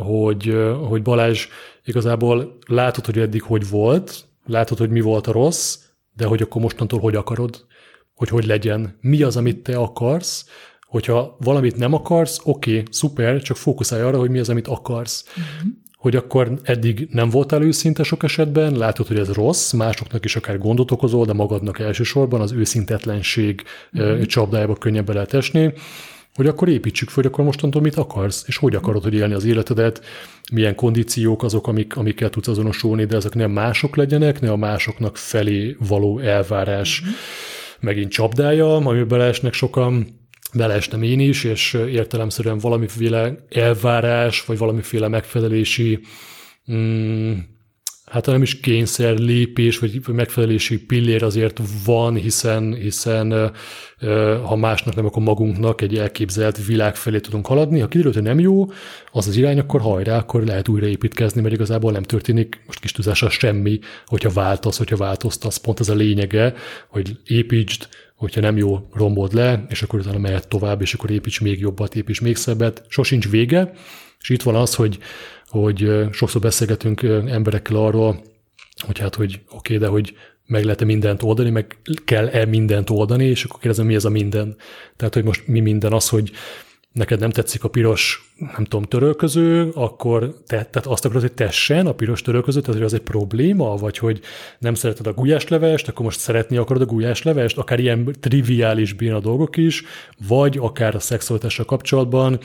[0.05, 0.57] hogy,
[0.87, 1.47] hogy Balázs,
[1.85, 5.77] igazából látod, hogy eddig hogy volt, látod, hogy mi volt a rossz,
[6.15, 7.65] de hogy akkor mostantól hogy akarod,
[8.15, 10.45] hogy hogy legyen, mi az, amit te akarsz,
[10.89, 15.25] Hogyha valamit nem akarsz, oké, okay, szuper, csak fókuszálj arra, hogy mi az, amit akarsz.
[15.27, 15.71] Uh-huh.
[15.97, 20.57] Hogy akkor eddig nem voltál őszinte sok esetben, látod, hogy ez rossz, másoknak is akár
[20.57, 23.63] gondot okozol, de magadnak elsősorban az őszintetlenség
[23.93, 24.21] uh-huh.
[24.21, 25.73] csapdájába könnyebben lehet esni,
[26.35, 29.45] hogy akkor építsük fel, hogy akkor mostantól mit akarsz, és hogy akarod, hogy élni az
[29.45, 30.01] életedet,
[30.51, 35.17] milyen kondíciók azok, amik, amikkel tudsz azonosulni, de ezek nem mások legyenek, ne a másoknak
[35.17, 37.15] felé való elvárás uh-huh.
[37.79, 40.18] megint csapdája, amiben beleesnek sokan,
[40.53, 45.99] beleestem én is, és értelemszerűen valamiféle elvárás, vagy valamiféle megfelelési,
[46.71, 47.37] mm,
[48.05, 53.51] hát nem is kényszer lépés, vagy megfelelési pillér azért van, hiszen, hiszen
[54.43, 57.79] ha másnak nem, akkor magunknak egy elképzelt világ felé tudunk haladni.
[57.79, 58.65] Ha kiderült, hogy nem jó,
[59.11, 63.29] az az irány, akkor hajrá, akkor lehet újraépítkezni, mert igazából nem történik most kis tudása
[63.29, 65.57] semmi, hogyha változ, hogyha változtasz.
[65.57, 66.53] Pont ez a lényege,
[66.87, 67.87] hogy építsd,
[68.19, 71.95] hogyha nem jó, rombold le, és akkor utána mehet tovább, és akkor építs még jobbat,
[71.95, 72.83] építs még szebbet.
[72.87, 73.71] Sosincs vége,
[74.19, 74.99] és itt van az, hogy,
[75.47, 78.23] hogy sokszor beszélgetünk emberekkel arról,
[78.85, 80.15] hogy hát, hogy oké, okay, de hogy
[80.45, 84.55] meg lehet-e mindent oldani, meg kell-e mindent oldani, és akkor kérdezem, mi ez a minden.
[84.95, 86.31] Tehát, hogy most mi minden az, hogy
[86.91, 91.87] neked nem tetszik a piros, nem tudom, törölköző, akkor te, tehát azt akarod, hogy tessen
[91.87, 94.19] a piros törölköző, tehát az egy probléma, vagy hogy
[94.59, 99.57] nem szereted a gulyáslevest, akkor most szeretni akarod a gulyáslevest, akár ilyen triviális béna dolgok
[99.57, 99.83] is,
[100.27, 102.39] vagy akár a szexualitással kapcsolatban,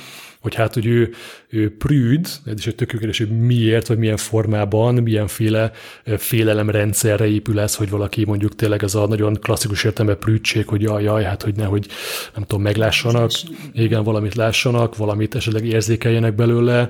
[0.45, 1.13] hogy hát, hogy ő,
[1.49, 5.73] ő prűd, ez is egy tök kérdés, hogy miért, vagy milyen formában, milyenféle
[6.17, 11.03] félelemrendszerre épül ez, hogy valaki mondjuk tényleg ez a nagyon klasszikus értelme prűdség, hogy jaj,
[11.03, 11.87] jaj, hát hogy nehogy
[12.35, 13.31] nem tudom, meglássanak,
[13.73, 16.89] igen, valamit lássanak, valamit esetleg érzékeljenek belőle,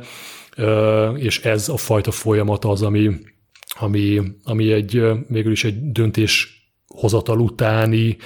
[1.17, 3.11] és ez a fajta folyamat az, ami,
[3.79, 8.17] ami, ami egy, végül is egy döntés hozatal utáni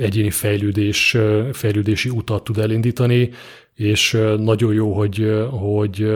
[0.00, 1.16] egyéni fejlődés,
[1.52, 3.30] fejlődési utat tud elindítani,
[3.78, 6.06] és nagyon jó, hogy, hogy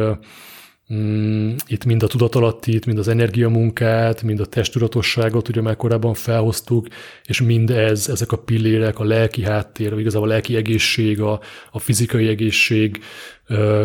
[0.94, 6.86] Mm, itt mind a tudatalattit, mind az energiamunkát, mind a testudatosságot, ugye már korábban felhoztuk,
[7.24, 11.40] és mind ez, ezek a pillérek, a lelki háttér, igazából a lelki egészség, a,
[11.70, 13.00] a fizikai egészség,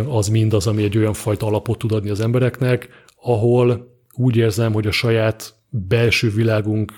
[0.08, 2.90] az mind az, ami egy olyan fajta alapot tud adni az embereknek,
[3.22, 6.94] ahol úgy érzem, hogy a saját belső világunk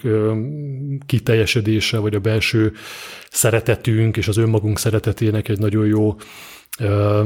[1.06, 2.72] kiteljesedése, vagy a belső
[3.30, 6.16] szeretetünk és az önmagunk szeretetének egy nagyon jó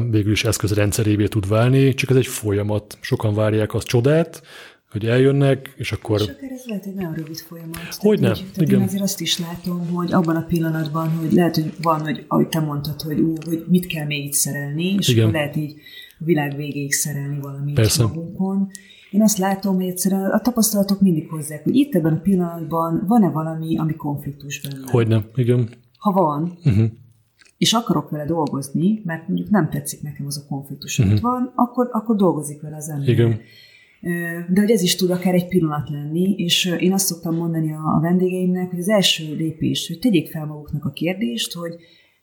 [0.10, 2.98] végül is eszközrendszerévé tud válni, csak ez egy folyamat.
[3.02, 4.42] Sokan várják azt csodát,
[4.92, 6.22] hogy eljönnek, és akkor...
[6.22, 7.96] És akár ez lehet egy nagyon rövid folyamat.
[7.98, 8.80] Hogy nem, igen.
[8.80, 12.48] Én azért azt is látom, hogy abban a pillanatban, hogy lehet, hogy van, hogy ahogy
[12.48, 15.24] te mondtad, hogy, ú, hogy mit kell még itt szerelni, és igen.
[15.24, 15.74] akkor lehet így
[16.20, 18.04] a világ végéig szerelni valamit Persze.
[18.04, 18.70] magunkon.
[19.14, 23.30] Én azt látom, hogy egyszerűen a tapasztalatok mindig hozzák, hogy itt ebben a pillanatban van-e
[23.30, 24.92] valami, ami konfliktus benne.
[24.92, 25.70] Hogy nem, igen.
[25.98, 26.92] Ha van, uh-huh
[27.64, 31.32] és akarok vele dolgozni, mert mondjuk nem tetszik nekem az a konfliktus, amit uh-huh.
[31.32, 33.08] van, akkor, akkor dolgozik vele az ember.
[33.08, 33.40] Igen.
[34.50, 37.96] De hogy ez is tud akár egy pillanat lenni, és én azt szoktam mondani a,
[37.96, 41.76] a vendégeimnek, hogy az első lépés, hogy tegyék fel maguknak a kérdést, hogy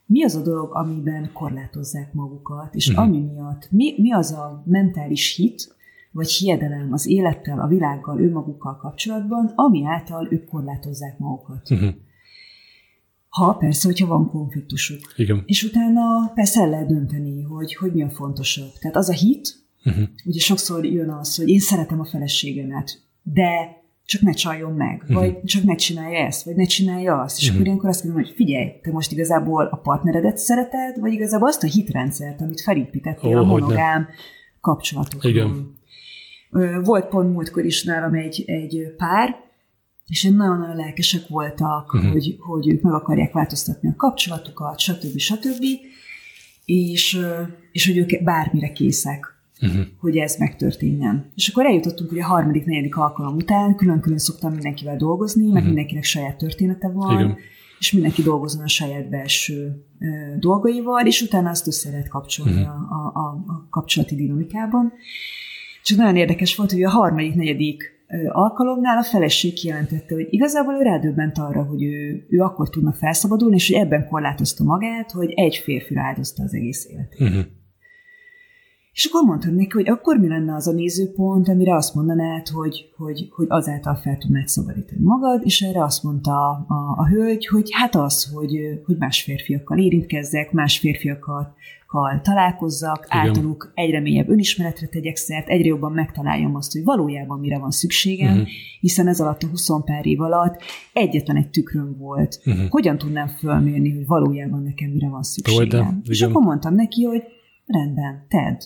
[0.06, 3.04] mi az a dolog, amiben korlátozzák magukat, és uh-huh.
[3.04, 5.74] ami miatt, mi, mi az a mentális hit,
[6.12, 11.70] vagy hiedelem az élettel, a világgal, önmagukkal kapcsolatban, ami által ők korlátozzák magukat.
[11.70, 11.94] Uh-huh.
[13.28, 15.00] Ha persze, hogyha van konfliktusuk.
[15.16, 15.42] Igen.
[15.46, 18.72] És utána persze el lehet dönteni, hogy, hogy mi a fontosabb.
[18.80, 19.48] Tehát az a hit,
[19.84, 20.04] uh-huh.
[20.24, 25.16] ugye sokszor jön az, hogy én szeretem a feleségemet, de csak ne csaljon meg, uh-huh.
[25.16, 27.36] vagy csak ne csinálja ezt, vagy ne csinálja azt.
[27.36, 27.54] És uh-huh.
[27.54, 31.62] akkor ilyenkor azt mondom, hogy figyelj, te most igazából a partneredet szereted, vagy igazából azt
[31.62, 34.08] a hitrendszert, amit felépítettél oh, a monogám
[34.60, 35.30] kapcsolatokon.
[35.30, 35.78] Igen.
[36.82, 39.48] Volt pont múltkor is nálam egy, egy pár,
[40.10, 42.10] és nagyon-nagyon lelkesek voltak, uh-huh.
[42.10, 45.18] hogy, hogy ők meg akarják változtatni a kapcsolatukat, stb.
[45.18, 45.64] stb.
[46.64, 47.18] És,
[47.72, 49.80] és hogy ők bármire készek, uh-huh.
[49.98, 51.32] hogy ez megtörténjen.
[51.34, 55.54] És akkor eljutottunk ugye a harmadik, negyedik alkalom után, külön-külön szoktam mindenkivel dolgozni, uh-huh.
[55.54, 57.36] meg mindenkinek saját története van, Igen.
[57.78, 62.92] és mindenki dolgozzon a saját belső ö, dolgaival, és utána azt össze lehet kapcsolni uh-huh.
[62.92, 64.92] a, a, a kapcsolati dinamikában.
[65.82, 70.82] Csak nagyon érdekes volt, hogy a harmadik, negyedik alkalomnál a feleség kijelentette, hogy igazából ő
[70.82, 75.56] rádöbbent arra, hogy ő, ő akkor tudna felszabadulni, és hogy ebben korlátozta magát, hogy egy
[75.56, 77.20] férfi áldozta az egész életét.
[77.20, 77.44] Uh-huh.
[78.92, 82.90] És akkor mondtam neki, hogy akkor mi lenne az a nézőpont, amire azt mondanád, hogy,
[82.96, 87.46] hogy, hogy azáltal fel tudnád szabadítani magad, és erre azt mondta a, a, a hölgy,
[87.46, 91.54] hogy hát az, hogy, hogy más férfiakkal érintkezzek, más férfiakat
[91.90, 93.26] kal találkozzak, Igen.
[93.26, 98.32] általuk egyre mélyebb önismeretre tegyek szert, egyre jobban megtaláljam azt, hogy valójában mire van szükségem,
[98.32, 98.48] uh-huh.
[98.80, 100.62] hiszen ez alatt a 20 pár év alatt
[100.92, 102.40] egyetlen egy tükröm volt.
[102.44, 102.68] Uh-huh.
[102.68, 106.00] Hogyan tudnám fölmérni, hogy valójában nekem mire van szükségem?
[106.08, 107.22] És akkor mondtam neki, hogy
[107.66, 108.60] rendben, tedd.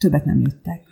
[0.00, 0.82] Többet nem jöttek.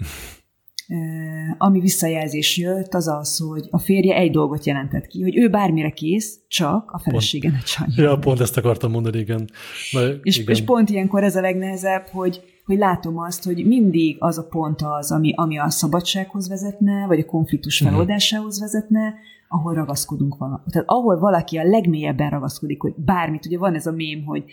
[1.58, 5.90] ami visszajelzés jött, az az, hogy a férje egy dolgot jelentett ki, hogy ő bármire
[5.90, 8.02] kész, csak a felesége ne csanja.
[8.02, 9.48] Ja, pont ezt akartam mondani, igen.
[9.92, 10.54] Na, és, igen.
[10.54, 14.82] és pont ilyenkor ez a legnehezebb, hogy, hogy látom azt, hogy mindig az a pont
[14.82, 17.90] az, ami, ami a szabadsághoz vezetne, vagy a konfliktus mhm.
[17.90, 19.14] feloldásához vezetne,
[19.48, 20.62] ahol ragaszkodunk valami.
[20.70, 24.44] Tehát ahol valaki a legmélyebben ragaszkodik, hogy bármit, ugye van ez a mém, hogy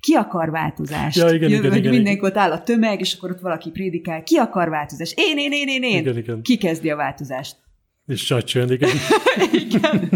[0.00, 1.16] ki akar változást?
[1.16, 4.22] Ja, igen, Jövő, igen, igen, mindenkor ott áll a tömeg, és akkor ott valaki prédikál,
[4.22, 5.14] ki akar változást?
[5.16, 5.98] Én, én, én, én, én.
[5.98, 6.42] Igen, igen.
[6.42, 7.56] Ki kezdi a változást?
[8.06, 8.90] És csaccsön, igen.
[9.66, 10.10] igen.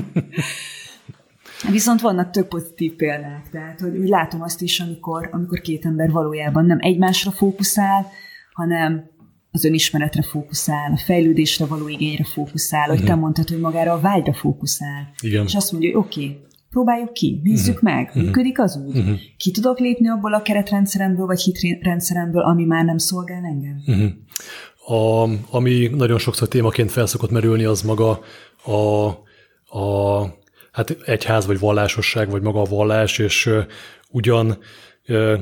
[1.71, 6.11] Viszont vannak több pozitív példák, tehát hogy úgy látom azt is, amikor, amikor két ember
[6.11, 8.07] valójában nem egymásra fókuszál,
[8.53, 9.11] hanem
[9.51, 13.09] az önismeretre fókuszál, a fejlődésre való igényre fókuszál, hogy uh-huh.
[13.09, 15.13] te mondtad, hogy magára a vágyra fókuszál.
[15.21, 15.45] Igen.
[15.45, 16.41] És azt mondja, hogy oké, okay,
[16.73, 17.93] próbáljuk ki, nézzük uh-huh.
[17.93, 18.23] meg, uh-huh.
[18.23, 18.97] működik az úgy.
[18.97, 19.19] Uh-huh.
[19.37, 23.83] Ki tudok lépni abból a keretrendszeremből, vagy hitrendszeremből, ami már nem szolgál engem?
[23.87, 24.11] Uh-huh.
[24.99, 28.21] A, ami nagyon sokszor témaként felszokott merülni, az maga
[28.65, 29.07] a,
[29.79, 30.23] a
[30.73, 33.51] hát egyház, vagy vallásosság, vagy maga a vallás, és
[34.11, 34.59] ugyan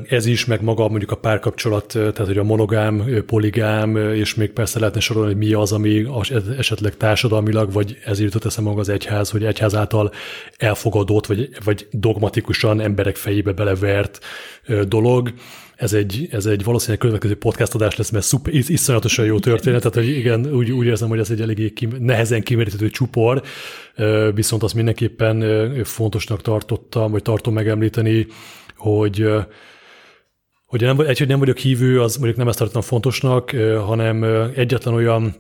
[0.09, 4.79] ez is, meg maga mondjuk a párkapcsolat, tehát hogy a monogám, poligám, és még persze
[4.79, 6.07] lehetne sorolni, hogy mi az, ami
[6.59, 10.13] esetleg társadalmilag, vagy ez jutott eszem maga az egyház, hogy egyház által
[10.57, 14.19] elfogadott, vagy, vagy dogmatikusan emberek fejébe belevert
[14.89, 15.33] dolog.
[15.77, 19.97] Ez egy, ez egy valószínűleg következő podcast adás lesz, mert szuper, iszonyatosan jó történet, tehát
[19.97, 23.43] hogy igen, úgy, úgy érzem, hogy ez egy eléggé kim, nehezen kimeríthető csupor,
[24.35, 25.45] viszont azt mindenképpen
[25.85, 28.27] fontosnak tartottam, vagy tartom megemlíteni,
[28.81, 29.29] hogy
[30.67, 33.51] hogy nem, egy, hogy nem vagyok hívő, az mondjuk nem ezt tartom fontosnak,
[33.87, 34.23] hanem
[34.55, 35.35] egyetlen olyan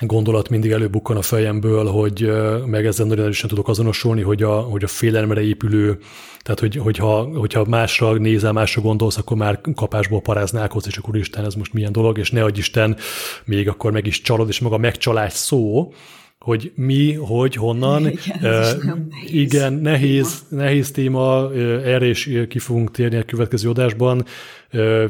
[0.00, 2.32] gondolat mindig előbukkan a fejemből, hogy
[2.66, 5.98] meg ezzel nagyon erősen tudok azonosulni, hogy a, hogy a félelemre épülő,
[6.42, 11.44] tehát hogy, hogyha, hogyha másra nézel, másra gondolsz, akkor már kapásból paráználkodsz, és akkor Isten,
[11.44, 12.96] ez most milyen dolog, és ne adj Isten,
[13.44, 15.92] még akkor meg is csalod, és maga megcsalás szó,
[16.38, 18.06] hogy mi, hogy, honnan.
[18.06, 20.62] Igen, uh, nehéz igen nehéz, téma.
[20.62, 21.52] nehéz téma,
[21.84, 24.24] erre is ki fogunk térni a következő adásban,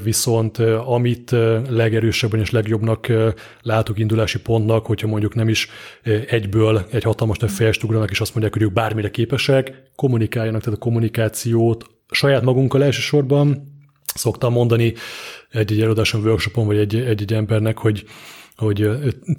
[0.03, 1.31] viszont amit
[1.69, 3.07] legerősebben és legjobbnak
[3.63, 5.69] látok indulási pontnak, hogyha mondjuk nem is
[6.29, 10.79] egyből egy hatalmas nagy fejest ugranak, és azt mondják, hogy ők bármire képesek, kommunikáljanak, tehát
[10.79, 13.75] a kommunikációt saját magunkkal elsősorban,
[14.15, 14.95] szoktam mondani
[15.51, 18.05] egy-egy előadáson, workshopon, vagy egy-egy embernek, hogy
[18.57, 18.89] hogy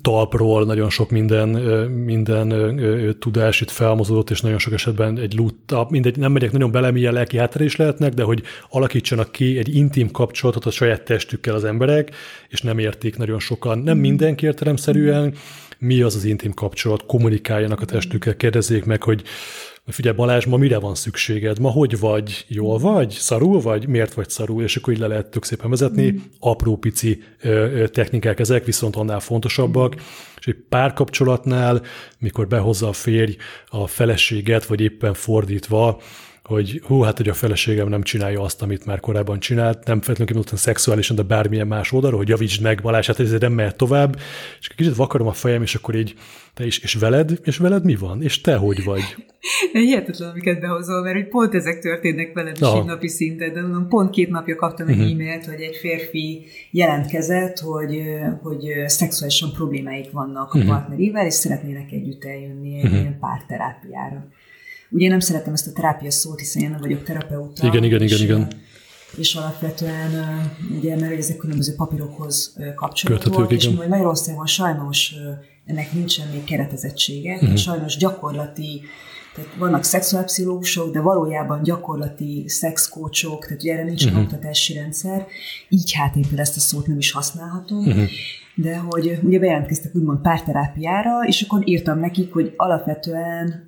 [0.01, 1.49] talpról nagyon sok minden,
[1.89, 2.80] minden
[3.20, 7.13] tudás itt felmozódott, és nagyon sok esetben egy lút, mindegy, nem megyek nagyon bele, milyen
[7.13, 11.63] lelki háttere is lehetnek, de hogy alakítsanak ki egy intim kapcsolatot a saját testükkel az
[11.63, 12.15] emberek,
[12.49, 15.34] és nem érték nagyon sokan, nem mindenki értelemszerűen,
[15.80, 19.24] mi az az intim kapcsolat, kommunikáljanak a testükkel, kérdezzék meg, hogy
[19.93, 21.59] figyelj Balázs, ma mire van szükséged?
[21.59, 22.45] Ma hogy vagy?
[22.47, 23.09] Jól vagy?
[23.09, 23.88] Szarul vagy?
[23.88, 24.63] Miért vagy szarul?
[24.63, 26.11] És akkor így le lehet tök szépen vezetni.
[26.11, 26.17] Mm.
[26.39, 27.23] Apró pici
[27.91, 29.95] technikák ezek, viszont annál fontosabbak.
[30.39, 31.81] És egy párkapcsolatnál,
[32.19, 33.35] mikor behozza a férj
[33.67, 36.01] a feleséget, vagy éppen fordítva,
[36.48, 40.26] hogy hú, hát hogy a feleségem nem csinálja azt, amit már korábban csinált, nem feltétlenül
[40.26, 44.20] kimondottan szexuálisan, de bármilyen más oldalról, hogy javítsd meg Balázs, hát ez nem mehet tovább,
[44.60, 46.16] és kicsit vakarom a fejem, és akkor így,
[46.54, 48.24] te is, és veled, és veled mi van?
[48.24, 49.02] És te hogy vagy?
[49.72, 53.88] Hihetetlen, amiket behozol, mert hogy pont ezek történnek veled is így napi szinten, de mondom,
[53.88, 55.12] pont két napja kaptam egy uh-huh.
[55.12, 58.02] e-mailt, hogy egy férfi jelentkezett, hogy,
[58.41, 60.74] hogy szexuálisan problémáik vannak a uh-huh.
[60.74, 63.00] partnerével, és szeretnének együtt eljönni egy uh-huh.
[63.00, 64.28] ilyen párterápiára.
[64.89, 67.67] Ugye nem szeretem ezt a terápia szót, hiszen én nem vagyok terapeuta.
[67.67, 68.47] Igen, igen, igen, igen.
[69.17, 70.11] És alapvetően,
[70.77, 75.13] ugye, mert ezek különböző papírokhoz kapcsolódóak, és mi Magyarországon sajnos
[75.65, 77.55] ennek nincsen még keretezettsége, uh-huh.
[77.55, 78.81] sajnos gyakorlati
[79.35, 84.21] tehát vannak szexuálpszichológusok, de valójában gyakorlati szexkócsok, tehát ugye erre nincs uh-huh.
[84.21, 85.27] oktatási rendszer,
[85.69, 88.03] így hát én ezt a szót nem is használhatom, uh-huh.
[88.55, 93.65] de hogy ugye bejelentkeztek úgymond párterápiára, és akkor írtam nekik, hogy alapvetően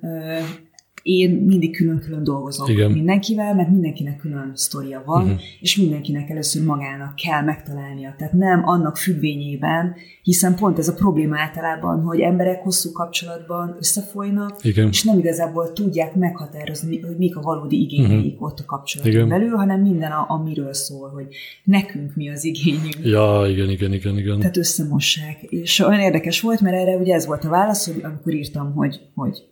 [1.18, 2.90] én mindig külön-külön dolgozok Igen.
[2.90, 5.40] mindenkivel, mert mindenkinek külön sztoria van, uh-huh.
[5.60, 8.14] és mindenkinek először magának kell megtalálnia.
[8.18, 14.64] Tehát nem annak függvényében, hiszen pont ez a probléma általában, hogy emberek hosszú kapcsolatban összefolynak,
[14.64, 14.88] Igen.
[14.88, 18.48] és nem igazából tudják meghatározni, hogy mik a valódi igényeik uh-huh.
[18.48, 19.28] ott a kapcsolaton igen.
[19.28, 21.26] belül, hanem minden, a, amiről szól, hogy
[21.64, 22.98] nekünk mi az igényünk.
[23.02, 24.38] Ja, igen, igen, igen, igen.
[24.38, 25.42] Tehát összemossák.
[25.42, 29.00] És olyan érdekes volt, mert erre ugye ez volt a válasz, hogy amikor írtam, hogy,
[29.14, 29.48] hogy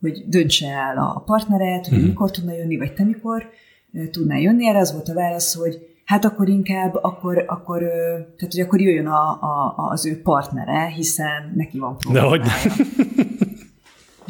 [0.00, 2.06] hogy döntse el a partneret, hogy hmm.
[2.06, 3.50] mikor tudna jönni, vagy te mikor
[4.10, 4.68] tudnál jönni.
[4.68, 7.78] Erre az volt a válasz, hogy hát akkor inkább, akkor, akkor,
[8.36, 12.40] tehát, hogy akkor jöjjön a, a, az ő partnere, hiszen neki van problémája.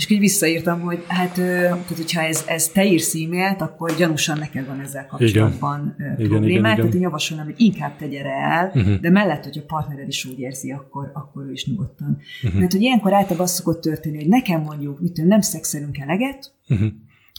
[0.00, 4.66] És így visszaírtam, hogy hát, tehát hogyha ez, ez te írsz e-mailt, akkor gyanúsan neked
[4.66, 6.16] van ezzel kapcsolatban igen.
[6.16, 6.40] problémát.
[6.40, 8.94] Igen, igen, tehát én javasolnám, hogy inkább tegye el, uh-huh.
[9.00, 12.18] de mellett, hogy a partnered is úgy érzi, akkor, akkor ő is nyugodtan.
[12.42, 12.60] Uh-huh.
[12.60, 16.88] Mert hogy ilyenkor általában az szokott történni, hogy nekem mondjuk, mit nem szexelünk eleget, uh-huh.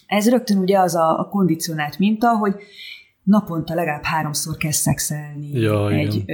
[0.08, 2.56] ez rögtön ugye az a, a kondicionált minta, hogy
[3.24, 6.34] naponta legalább háromszor kell szexelni ja, egy, ö,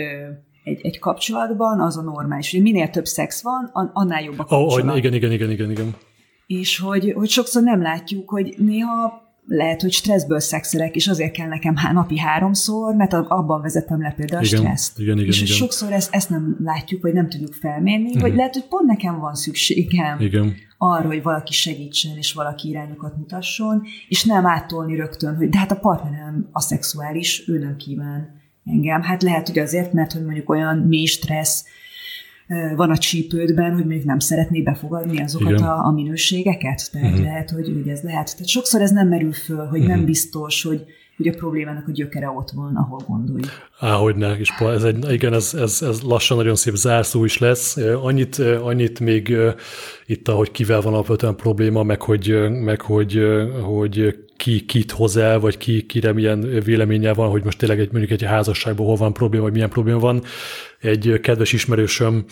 [0.64, 2.54] egy, egy kapcsolatban, az a normális.
[2.54, 4.92] Ugye minél több szex van, annál jobb a kapcsolat.
[4.92, 5.96] Oh, igen, igen, igen, igen, igen
[6.48, 11.48] és hogy, hogy sokszor nem látjuk, hogy néha lehet, hogy stresszből szexelek, és azért kell
[11.48, 15.00] nekem há, napi háromszor, mert abban vezetem le például igen, a stresszt.
[15.00, 15.56] Igen, igen, és igen.
[15.56, 18.22] sokszor ezt, ezt nem látjuk, vagy nem tudjuk felmérni, uh-huh.
[18.22, 20.56] vagy lehet, hogy pont nekem van szükségem igen.
[20.78, 25.72] arra, hogy valaki segítsen, és valaki irányokat mutasson, és nem áttolni rögtön, hogy de hát
[25.72, 29.02] a partnerem a szexuális, ő nem kíván engem.
[29.02, 31.66] Hát lehet, hogy azért, mert hogy mondjuk olyan mély stressz,
[32.76, 36.90] van a csípődben, hogy még nem szeretné befogadni azokat a, a minőségeket.
[36.92, 37.26] Tehát uh-huh.
[37.26, 38.32] lehet, hogy, hogy ez lehet.
[38.32, 39.96] Tehát sokszor ez nem merül föl, hogy uh-huh.
[39.96, 40.86] nem biztos, hogy,
[41.18, 43.50] hogy a problémának a gyökere ott van, ahol gondoljuk.
[43.80, 47.38] Á, hogy ne, és ez egy, igen, ez, ez, ez lassan nagyon szép zárszó is
[47.38, 47.78] lesz.
[47.78, 49.36] Annyit, annyit még
[50.06, 53.22] itt, hogy kivel van alapvetően probléma, meg hogy, meg hogy,
[53.62, 57.92] hogy ki kit hoz el, vagy ki, kire milyen véleménye van, hogy most tényleg egy,
[57.92, 60.24] mondjuk egy házasságban hol van probléma, vagy milyen probléma van.
[60.80, 62.26] Egy kedves ismerősöm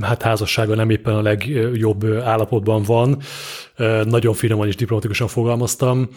[0.00, 3.18] hát házassága nem éppen a legjobb állapotban van.
[4.04, 6.08] Nagyon finoman és diplomatikusan fogalmaztam,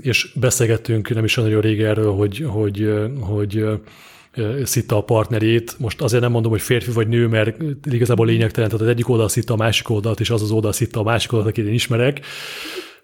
[0.00, 3.64] és beszélgettünk nem is nagyon rég erről, hogy, hogy, hogy
[4.64, 5.74] szitta a partnerét.
[5.78, 7.56] Most azért nem mondom, hogy férfi vagy nő, mert
[7.90, 11.00] igazából lényegtelen, tehát az egyik oldal szitta a másik oldalt, és az az oldal szitta
[11.00, 12.20] a másik oldalt, akit én ismerek.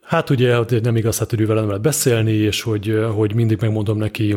[0.02, 3.98] Hát ugye nem igaz, hát ő vele nem lehet beszélni, és hogy, hogy mindig megmondom
[3.98, 4.34] neki,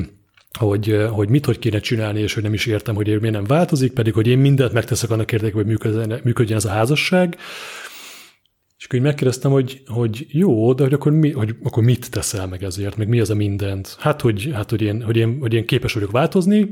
[0.60, 3.94] hogy, hogy mit hogy kéne csinálni, és hogy nem is értem, hogy miért nem változik,
[3.94, 7.38] pedig hogy én mindent megteszek annak érdekében, hogy működjön, működjön ez a házasság.
[8.78, 12.48] És akkor így megkérdeztem, hogy, hogy jó, de hogy akkor, mi, hogy akkor mit teszel
[12.48, 13.96] meg ezért, meg mi az a mindent?
[14.00, 16.70] Hát, hogy, hát, hogy, én, hogy, én, hogy én képes vagyok változni,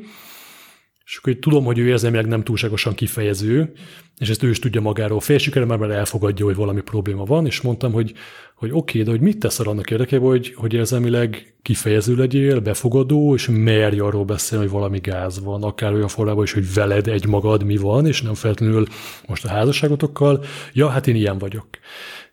[1.10, 3.72] és akkor így tudom, hogy ő érzelmileg nem túlságosan kifejező,
[4.18, 7.62] és ezt ő is tudja magáról félsikerül, mert már elfogadja, hogy valami probléma van, és
[7.62, 8.14] mondtam, hogy,
[8.55, 13.34] hogy oké, okay, de hogy mit teszel annak érdekében, hogy, hogy érzelmileg kifejező legyél, befogadó,
[13.34, 17.28] és merj arról beszélni, hogy valami gáz van, akár olyan formában is, hogy veled egy
[17.28, 18.88] magad mi van, és nem feltétlenül
[19.28, 20.43] most a házasságotokkal.
[20.74, 21.68] Ja, hát én ilyen vagyok.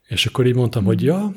[0.06, 1.32] És akkor így mondtam, hogy ja,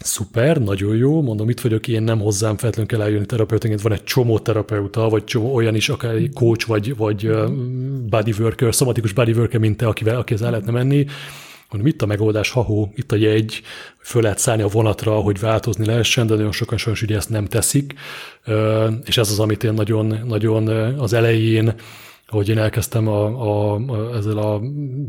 [0.00, 4.04] Szuper, nagyon jó, mondom, itt vagyok, én nem hozzám feltétlenül kell eljönni terapeutaként, van egy
[4.04, 7.30] csomó terapeuta, vagy csomó olyan is, akár egy coach, vagy, vagy
[8.08, 11.06] body worker, szomatikus body worker, mint te, akivel, akihez el lehetne menni,
[11.70, 13.62] Mondom, itt a megoldás, ha itt a jegy,
[13.98, 17.46] föl lehet szállni a vonatra, hogy változni lehessen, de nagyon sokan sajnos ugye ezt nem
[17.46, 17.94] teszik,
[19.04, 20.68] és ez az, amit én nagyon, nagyon
[20.98, 21.74] az elején
[22.30, 24.60] ahogy én elkezdtem a, a, a, ezzel a,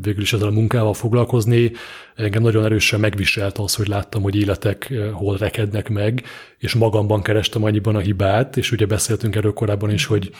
[0.02, 1.72] végül is ezzel a munkával foglalkozni,
[2.16, 6.24] engem nagyon erősen megviselt az, hogy láttam, hogy életek eh, hol rekednek meg,
[6.58, 10.32] és magamban kerestem annyiban a hibát, és ugye beszéltünk erről korábban is, hogy,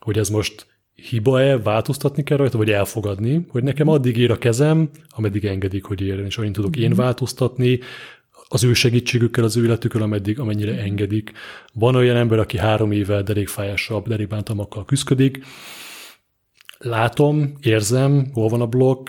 [0.00, 4.90] hogy ez most hiba-e, változtatni kell rajta, vagy elfogadni, hogy nekem addig ér a kezem,
[5.08, 6.98] ameddig engedik, hogy érjen, és olyan tudok én mhm.
[6.98, 7.80] változtatni,
[8.48, 11.32] az ő segítségükkel, az ő életükkel, ameddig, amennyire engedik.
[11.72, 15.40] Van olyan ember, aki három éve derékfájással, derékbántalmakkal küzdik,
[16.78, 19.08] látom, érzem, hol van a blokk,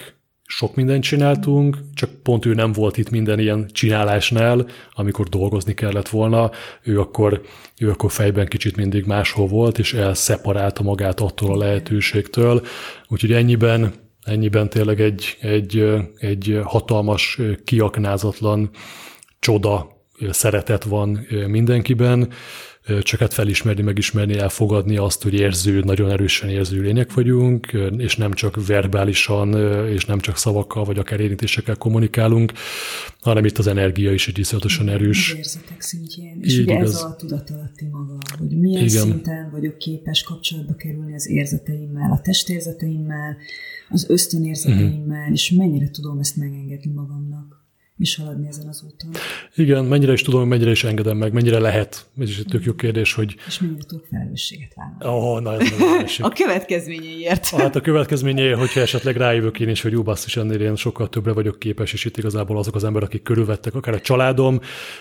[0.50, 6.10] sok mindent csináltunk, csak pont ő nem volt itt minden ilyen csinálásnál, amikor dolgozni kellett
[6.10, 6.52] volna,
[6.84, 7.42] ő akkor,
[7.80, 12.66] ő akkor fejben kicsit mindig máshol volt, és elszeparálta magát attól a lehetőségtől.
[13.08, 13.94] Úgyhogy ennyiben,
[14.24, 15.86] ennyiben tényleg egy, egy,
[16.18, 18.70] egy hatalmas, kiaknázatlan
[19.40, 19.88] csoda
[20.30, 22.30] szeretet van mindenkiben,
[23.02, 28.34] csak hát felismerni, megismerni, elfogadni azt, hogy érző, nagyon erősen érző lények vagyunk, és nem
[28.34, 29.54] csak verbálisan,
[29.88, 32.52] és nem csak szavakkal, vagy akár érintésekkel kommunikálunk,
[33.22, 35.32] hanem itt az energia is egy iszonyatosan erős.
[35.32, 36.38] Az érzetek szintjén.
[36.42, 36.96] És Így ugye igaz.
[36.96, 39.04] ez a tudatalatti maga, hogy milyen Igen.
[39.04, 43.38] szinten vagyok képes kapcsolatba kerülni az érzeteimmel, a testérzeteimmel,
[43.90, 45.34] az ösztönérzeteimmel, uh-huh.
[45.34, 47.57] és mennyire tudom ezt megengedni magamnak
[48.00, 49.12] is haladni ezen az úton.
[49.56, 52.06] Igen, mennyire is tudom, mennyire is engedem meg, mennyire lehet.
[52.20, 53.36] Ez is egy tök jó kérdés, hogy...
[53.48, 55.28] És mennyire tudok felelősséget vállalni.
[55.28, 57.50] Oh, na, ez a következményeiért.
[57.50, 61.32] Hát a következményeiért, hogyha esetleg rájövök én is, hogy jó basszus, ennél én sokkal többre
[61.32, 64.60] vagyok képes, és itt igazából azok az emberek, akik körülvettek, akár a családom,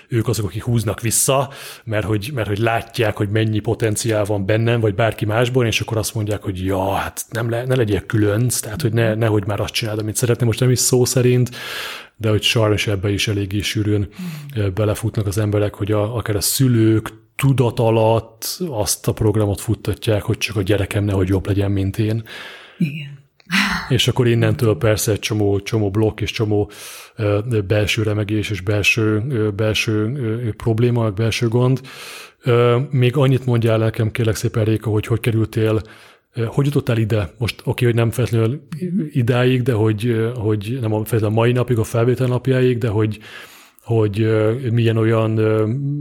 [0.09, 1.51] ők azok, akik húznak vissza,
[1.85, 5.97] mert hogy, mert hogy látják, hogy mennyi potenciál van bennem, vagy bárki másból, és akkor
[5.97, 9.61] azt mondják, hogy ja, hát nem le, ne legyél különc, tehát hogy ne, nehogy már
[9.61, 11.51] azt csináld, amit szeretném, most nem is szó szerint,
[12.17, 14.09] de hogy sajnos ebbe is eléggé sűrűn
[14.61, 14.67] mm.
[14.75, 20.39] belefutnak az emberek, hogy a, akár a szülők tudat alatt azt a programot futtatják, hogy
[20.39, 22.25] csak a gyerekem nehogy jobb legyen, mint én.
[22.79, 23.25] Igen.
[23.89, 26.71] És akkor innentől persze egy csomó, csomó blokk és csomó
[27.67, 29.21] belső remegés és belső,
[29.57, 31.81] belső probléma, belső gond.
[32.91, 35.81] Még annyit mondjál nekem, kérlek szépen Réka, hogy hogy kerültél
[36.45, 37.31] hogy jutottál ide?
[37.39, 38.67] Most oké, okay, hogy nem feltétlenül
[39.13, 43.19] idáig, de hogy, hogy nem feltétlenül a mai napig, a felvétel napjáig, de hogy,
[43.83, 44.27] hogy
[44.73, 45.31] milyen olyan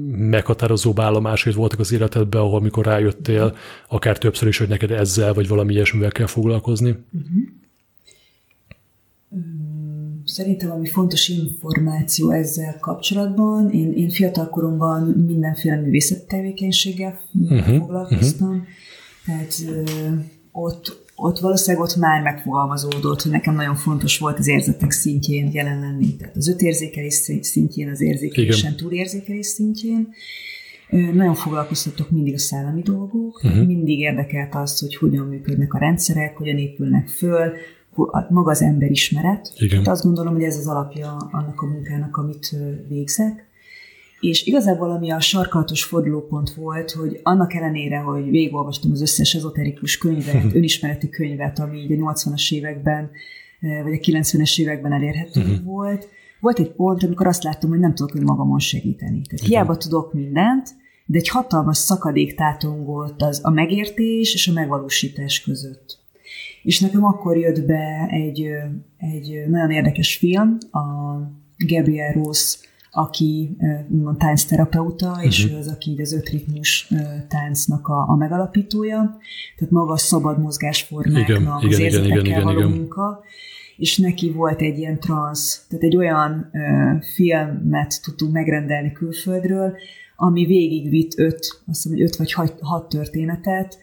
[0.10, 3.56] meghatározó állomásait voltak az életedben, ahol mikor rájöttél,
[3.90, 6.90] akár többször is, hogy neked ezzel vagy valami ilyesmivel kell foglalkozni?
[6.90, 7.44] Uh-huh.
[10.26, 17.78] Szerintem ami fontos információ ezzel kapcsolatban, én, én fiatalkoromban mindenféle művészeti tevékenységgel uh-huh.
[17.78, 18.64] foglalkoztam, uh-huh
[19.26, 19.56] tehát
[20.52, 25.80] ott, ott valószínűleg ott már megfogalmazódott, hogy nekem nagyon fontos volt az érzetek szintjén jelen
[25.80, 26.16] lenni.
[26.16, 30.14] Tehát az ötérzékelés szintjén, az érzékelésen túlérzékelés szintjén.
[30.90, 33.66] Nagyon foglalkoztatok mindig a szellemi dolgok, uh-huh.
[33.66, 37.54] mindig érdekelt az, hogy hogyan működnek a rendszerek, hogyan épülnek föl,
[38.30, 39.52] maga az emberismeret.
[39.58, 39.78] Igen.
[39.78, 42.56] Hát azt gondolom, hogy ez az alapja annak a munkának, amit
[42.88, 43.46] végzek.
[44.30, 49.98] És igazából ami a sarkalatos fordulópont volt, hogy annak ellenére, hogy végigolvastam az összes ezoterikus
[49.98, 53.10] könyvet, önismereti könyvet, ami így a 80-as években,
[53.60, 55.64] eh, vagy a 90-es években elérhető uh-huh.
[55.64, 56.10] volt,
[56.40, 59.22] volt egy pont, amikor azt láttam, hogy nem tudok önmagamon segíteni.
[59.22, 60.70] Tehát hiába tudok mindent,
[61.06, 66.00] de egy hatalmas szakadék tátongott az a megértés és a megvalósítás között.
[66.64, 68.48] És nekem akkor jött be egy,
[68.98, 70.82] egy nagyon érdekes film, a
[71.58, 72.58] Gabriel Rose
[72.98, 73.58] aki
[73.90, 75.26] úgymond táncterapeuta, uh-huh.
[75.26, 76.92] és ő az, aki így az ötritmus
[77.28, 79.18] táncnak a, a megalapítója,
[79.58, 82.72] tehát maga a szabad mozgásformáknak, igen, az igen, érzetekkel igen, igen, való igen.
[82.72, 83.24] munka,
[83.78, 89.74] és neki volt egy ilyen transz, tehát egy olyan ö, filmet tudtunk megrendelni külföldről,
[90.16, 93.78] ami végigvitt öt, azt hiszem, hogy öt vagy hat, hat történetet,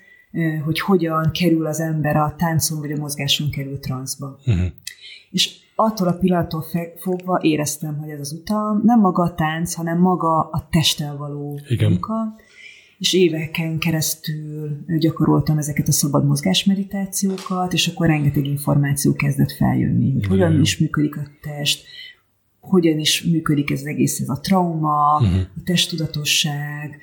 [0.65, 4.39] hogy hogyan kerül az ember a táncon vagy a mozgáson kerül transzba.
[4.47, 4.67] Uh-huh.
[5.31, 6.65] És attól a pillanattól
[6.97, 11.61] fogva éreztem, hogy ez az utam nem maga a tánc, hanem maga a testtel való
[11.69, 11.91] Igen.
[11.91, 12.35] munka.
[12.99, 20.13] És éveken keresztül gyakoroltam ezeket a szabad mozgás meditációkat, és akkor rengeteg információ kezdett feljönni,
[20.13, 21.85] hogy hogyan is működik a test,
[22.61, 25.41] hogyan is működik ez az egész, ez a trauma, uh-huh.
[25.41, 27.01] a testtudatosság,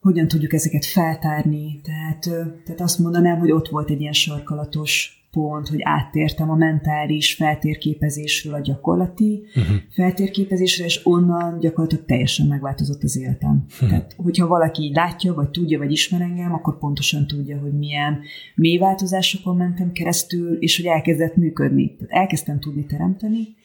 [0.00, 1.80] hogyan tudjuk ezeket feltárni.
[1.82, 2.20] Tehát,
[2.64, 8.54] tehát azt mondanám, hogy ott volt egy ilyen sarkalatos pont, hogy áttértem a mentális feltérképezésről
[8.54, 9.76] a gyakorlati uh-huh.
[9.90, 13.64] feltérképezésre, és onnan gyakorlatilag teljesen megváltozott az életem.
[13.72, 13.88] Uh-huh.
[13.88, 18.20] Tehát, hogyha valaki így látja, vagy tudja, vagy ismer engem, akkor pontosan tudja, hogy milyen
[18.54, 21.96] mély változásokon mentem keresztül, és hogy elkezdett működni.
[21.96, 23.58] Tehát elkezdtem tudni teremteni,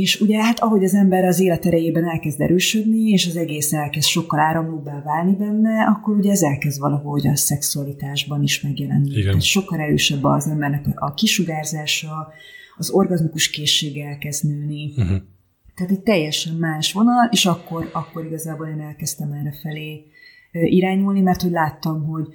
[0.00, 4.38] és ugye hát ahogy az ember az életerejében elkezd erősödni, és az egész elkezd sokkal
[4.38, 9.10] áramlóbbá válni benne, akkor ugye ez elkezd valahogy a szexualitásban is megjelenni.
[9.10, 9.24] Igen.
[9.24, 12.32] Tehát sokkal erősebb az embernek a kisugárzása,
[12.76, 14.92] az orgazmikus készsége elkezd nőni.
[14.96, 15.16] Uh-huh.
[15.74, 20.04] Tehát egy teljesen más vonal, és akkor, akkor igazából én elkezdtem erre felé
[20.52, 22.26] irányulni, mert hogy láttam, hogy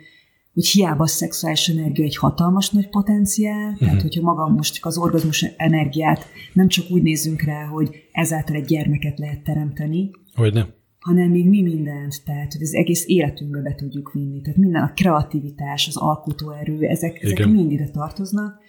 [0.53, 3.87] hogy hiába a szexuális energia egy hatalmas nagy potenciál, uh-huh.
[3.87, 8.55] tehát hogyha magam most csak az orgazmus energiát nem csak úgy nézzünk rá, hogy ezáltal
[8.55, 10.67] egy gyermeket lehet teremteni, hogy nem.
[10.99, 14.41] hanem még mi mindent, tehát hogy az egész életünkbe be tudjuk vinni.
[14.41, 18.60] Tehát minden a kreativitás, az alkotóerő, ezek, ezek mind ide tartoznak.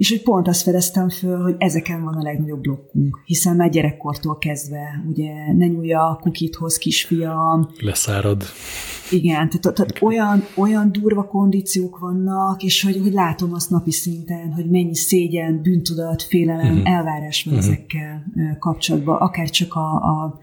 [0.00, 4.38] És hogy pont azt fedeztem föl, hogy ezeken van a legnagyobb blokkunk, hiszen már gyerekkortól
[4.38, 7.68] kezdve, ugye ne nyúlja a kukithoz, kisfiam.
[7.78, 8.44] Leszárad.
[9.10, 14.52] Igen, tehát, tehát olyan, olyan durva kondíciók vannak, és hogy, hogy látom azt napi szinten,
[14.52, 16.90] hogy mennyi szégyen, bűntudat, félelem, uh-huh.
[16.90, 17.68] elvárás van uh-huh.
[17.68, 18.26] ezekkel
[18.58, 20.38] kapcsolatban, akár csak a, a,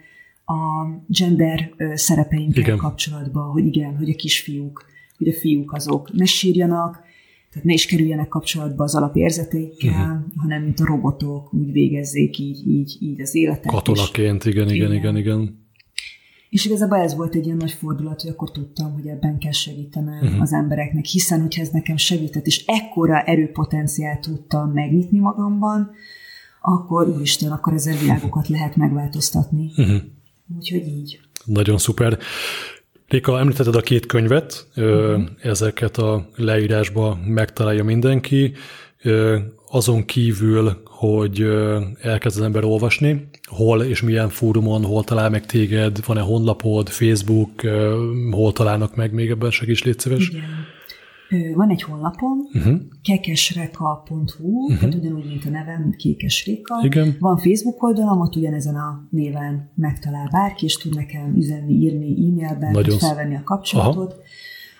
[0.54, 2.78] a gender szerepeinkkel igen.
[2.78, 4.86] kapcsolatban, hogy igen, hogy a kisfiúk,
[5.18, 7.06] hogy a fiúk azok ne sírjanak,
[7.52, 10.34] tehát ne is kerüljenek kapcsolatba az alapérzetékkel, uh-huh.
[10.36, 13.72] hanem mint a robotok úgy végezzék így, így, így az életet.
[13.72, 15.66] Katonaként, és, igen, igen, igen, igen.
[16.50, 20.24] És igazából ez volt egy ilyen nagy fordulat, hogy akkor tudtam, hogy ebben kell segítenem
[20.24, 20.42] uh-huh.
[20.42, 25.92] az embereknek, hiszen hogyha ez nekem segített, és ekkora erőpotenciált tudtam megnyitni magamban,
[26.62, 29.72] akkor úristen, akkor ezzel világokat lehet megváltoztatni.
[29.78, 30.02] Uh-huh.
[30.56, 31.20] Úgyhogy így.
[31.46, 32.18] Nagyon szuper.
[33.08, 35.24] Réka, említetted a két könyvet, uh-huh.
[35.42, 38.54] ezeket a leírásba megtalálja mindenki,
[39.70, 41.42] azon kívül, hogy
[42.02, 47.62] elkezd az ember olvasni, hol és milyen fórumon, hol talál meg téged, van-e honlapod, Facebook,
[48.32, 50.30] hol találnak meg, még ebben segíts, légy szíves.
[50.30, 50.76] Igen.
[51.56, 52.80] Van egy honlapom, uh-huh.
[53.02, 54.80] kekesreka.hu, uh-huh.
[54.80, 55.96] tehát ugyanúgy, mint a nevem.
[56.84, 57.16] Igen.
[57.20, 62.72] Van Facebook oldalam, ott ugyanezen a néven megtalál bárki, és tud nekem üzenni, írni e-mailben,
[62.72, 64.12] Nagyon felvenni a kapcsolatot.
[64.12, 64.22] Aha.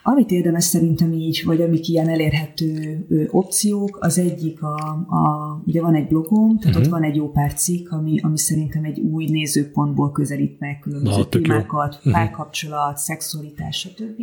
[0.04, 4.76] Amit érdemes szerintem így, vagy amik ilyen elérhető opciók, az egyik a,
[5.08, 6.94] a ugye van egy blogom, tehát uh-huh.
[6.94, 11.18] ott van egy jó pár cikk, ami, ami szerintem egy új nézőpontból közelít meg különböző
[11.18, 12.14] Na, témákat, uh-huh.
[12.14, 14.22] párkapcsolat, szexualitás, stb.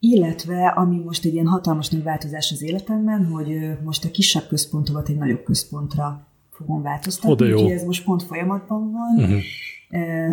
[0.00, 5.08] Illetve, ami most egy ilyen hatalmas nagy változás az életemben, hogy most a kisebb központomat
[5.08, 9.24] egy nagyobb központra fogom változtatni, úgyhogy ez most pont folyamatban van.
[9.24, 9.40] Uh-huh.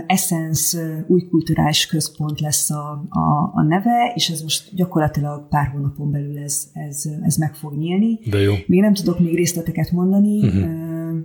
[0.07, 6.11] Essence új kulturális központ lesz a, a, a neve, és ez most gyakorlatilag pár hónapon
[6.11, 8.19] belül ez, ez, ez meg fog nyílni.
[8.29, 8.53] De jó.
[8.67, 10.61] Még nem tudok még részleteket mondani, uh-huh.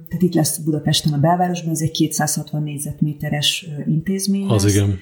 [0.08, 4.74] tehát itt lesz Budapesten a belvárosban, ez egy 260 négyzetméteres intézmény Az lesz.
[4.74, 4.98] igen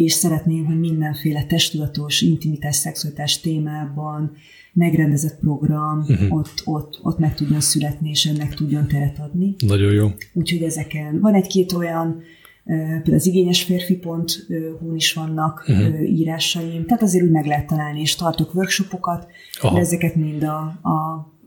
[0.00, 4.32] és szeretném, hogy mindenféle testudatos, intimitás, szexualitás témában
[4.72, 6.36] megrendezett program uh-huh.
[6.36, 9.54] ott, ott, ott meg tudjon születni, és ennek tudjon teret adni.
[9.66, 10.08] Nagyon jó.
[10.32, 12.22] Úgyhogy ezeken van egy-két olyan
[12.64, 16.10] például az igényes férfi.hu is vannak uh-huh.
[16.10, 19.26] írásaim, tehát azért úgy meg lehet találni, és tartok workshopokat,
[19.60, 19.74] Aha.
[19.74, 20.90] de ezeket mind a, a,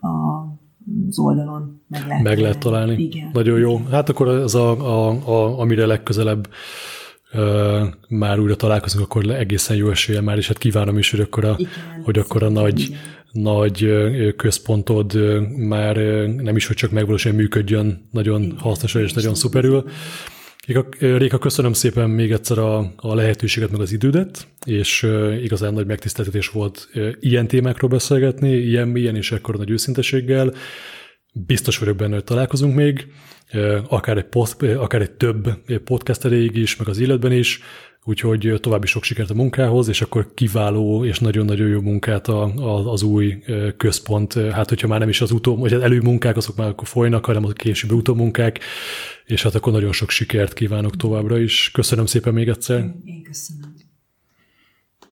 [0.07, 0.61] a
[1.09, 3.03] az oldalon meg lehet, meg lehet találni.
[3.03, 3.29] Igen.
[3.33, 3.77] Nagyon jó.
[3.91, 6.47] Hát akkor ez a, a, a, amire legközelebb
[8.07, 11.55] már újra találkozunk, akkor egészen jó esélye már, és hát kívánom is, hogy akkor a,
[11.57, 12.99] Igen, hogy akkor a nagy, igen.
[13.31, 13.89] nagy
[14.35, 15.13] központod
[15.57, 15.95] már
[16.25, 19.85] nem is, hogy csak megvalósuljon, működjön nagyon Igen, hasznosan és nagyon szuperül.
[20.99, 25.07] Réka, köszönöm szépen még egyszer a, a lehetőséget, meg az idődet, és
[25.41, 26.89] igazán nagy megtiszteltetés volt
[27.19, 30.53] ilyen témákról beszélgetni, ilyen ilyen és ekkor nagy őszinteséggel.
[31.33, 33.07] Biztos vagyok benne, hogy találkozunk még
[33.87, 35.49] akár egy, post, akár egy több
[35.83, 37.59] podcast erejéig is, meg az életben is.
[38.03, 42.43] úgyhogy további sok sikert a munkához, és akkor kiváló és nagyon-nagyon jó munkát a,
[42.91, 43.43] az új
[43.77, 47.25] központ, hát hogyha már nem is az utó, vagy az előmunkák, azok már akkor folynak,
[47.25, 48.59] hanem a későbbi utómunkák,
[49.25, 51.71] és hát akkor nagyon sok sikert kívánok továbbra is.
[51.73, 52.77] Köszönöm szépen még egyszer.
[53.05, 53.72] Én köszönöm.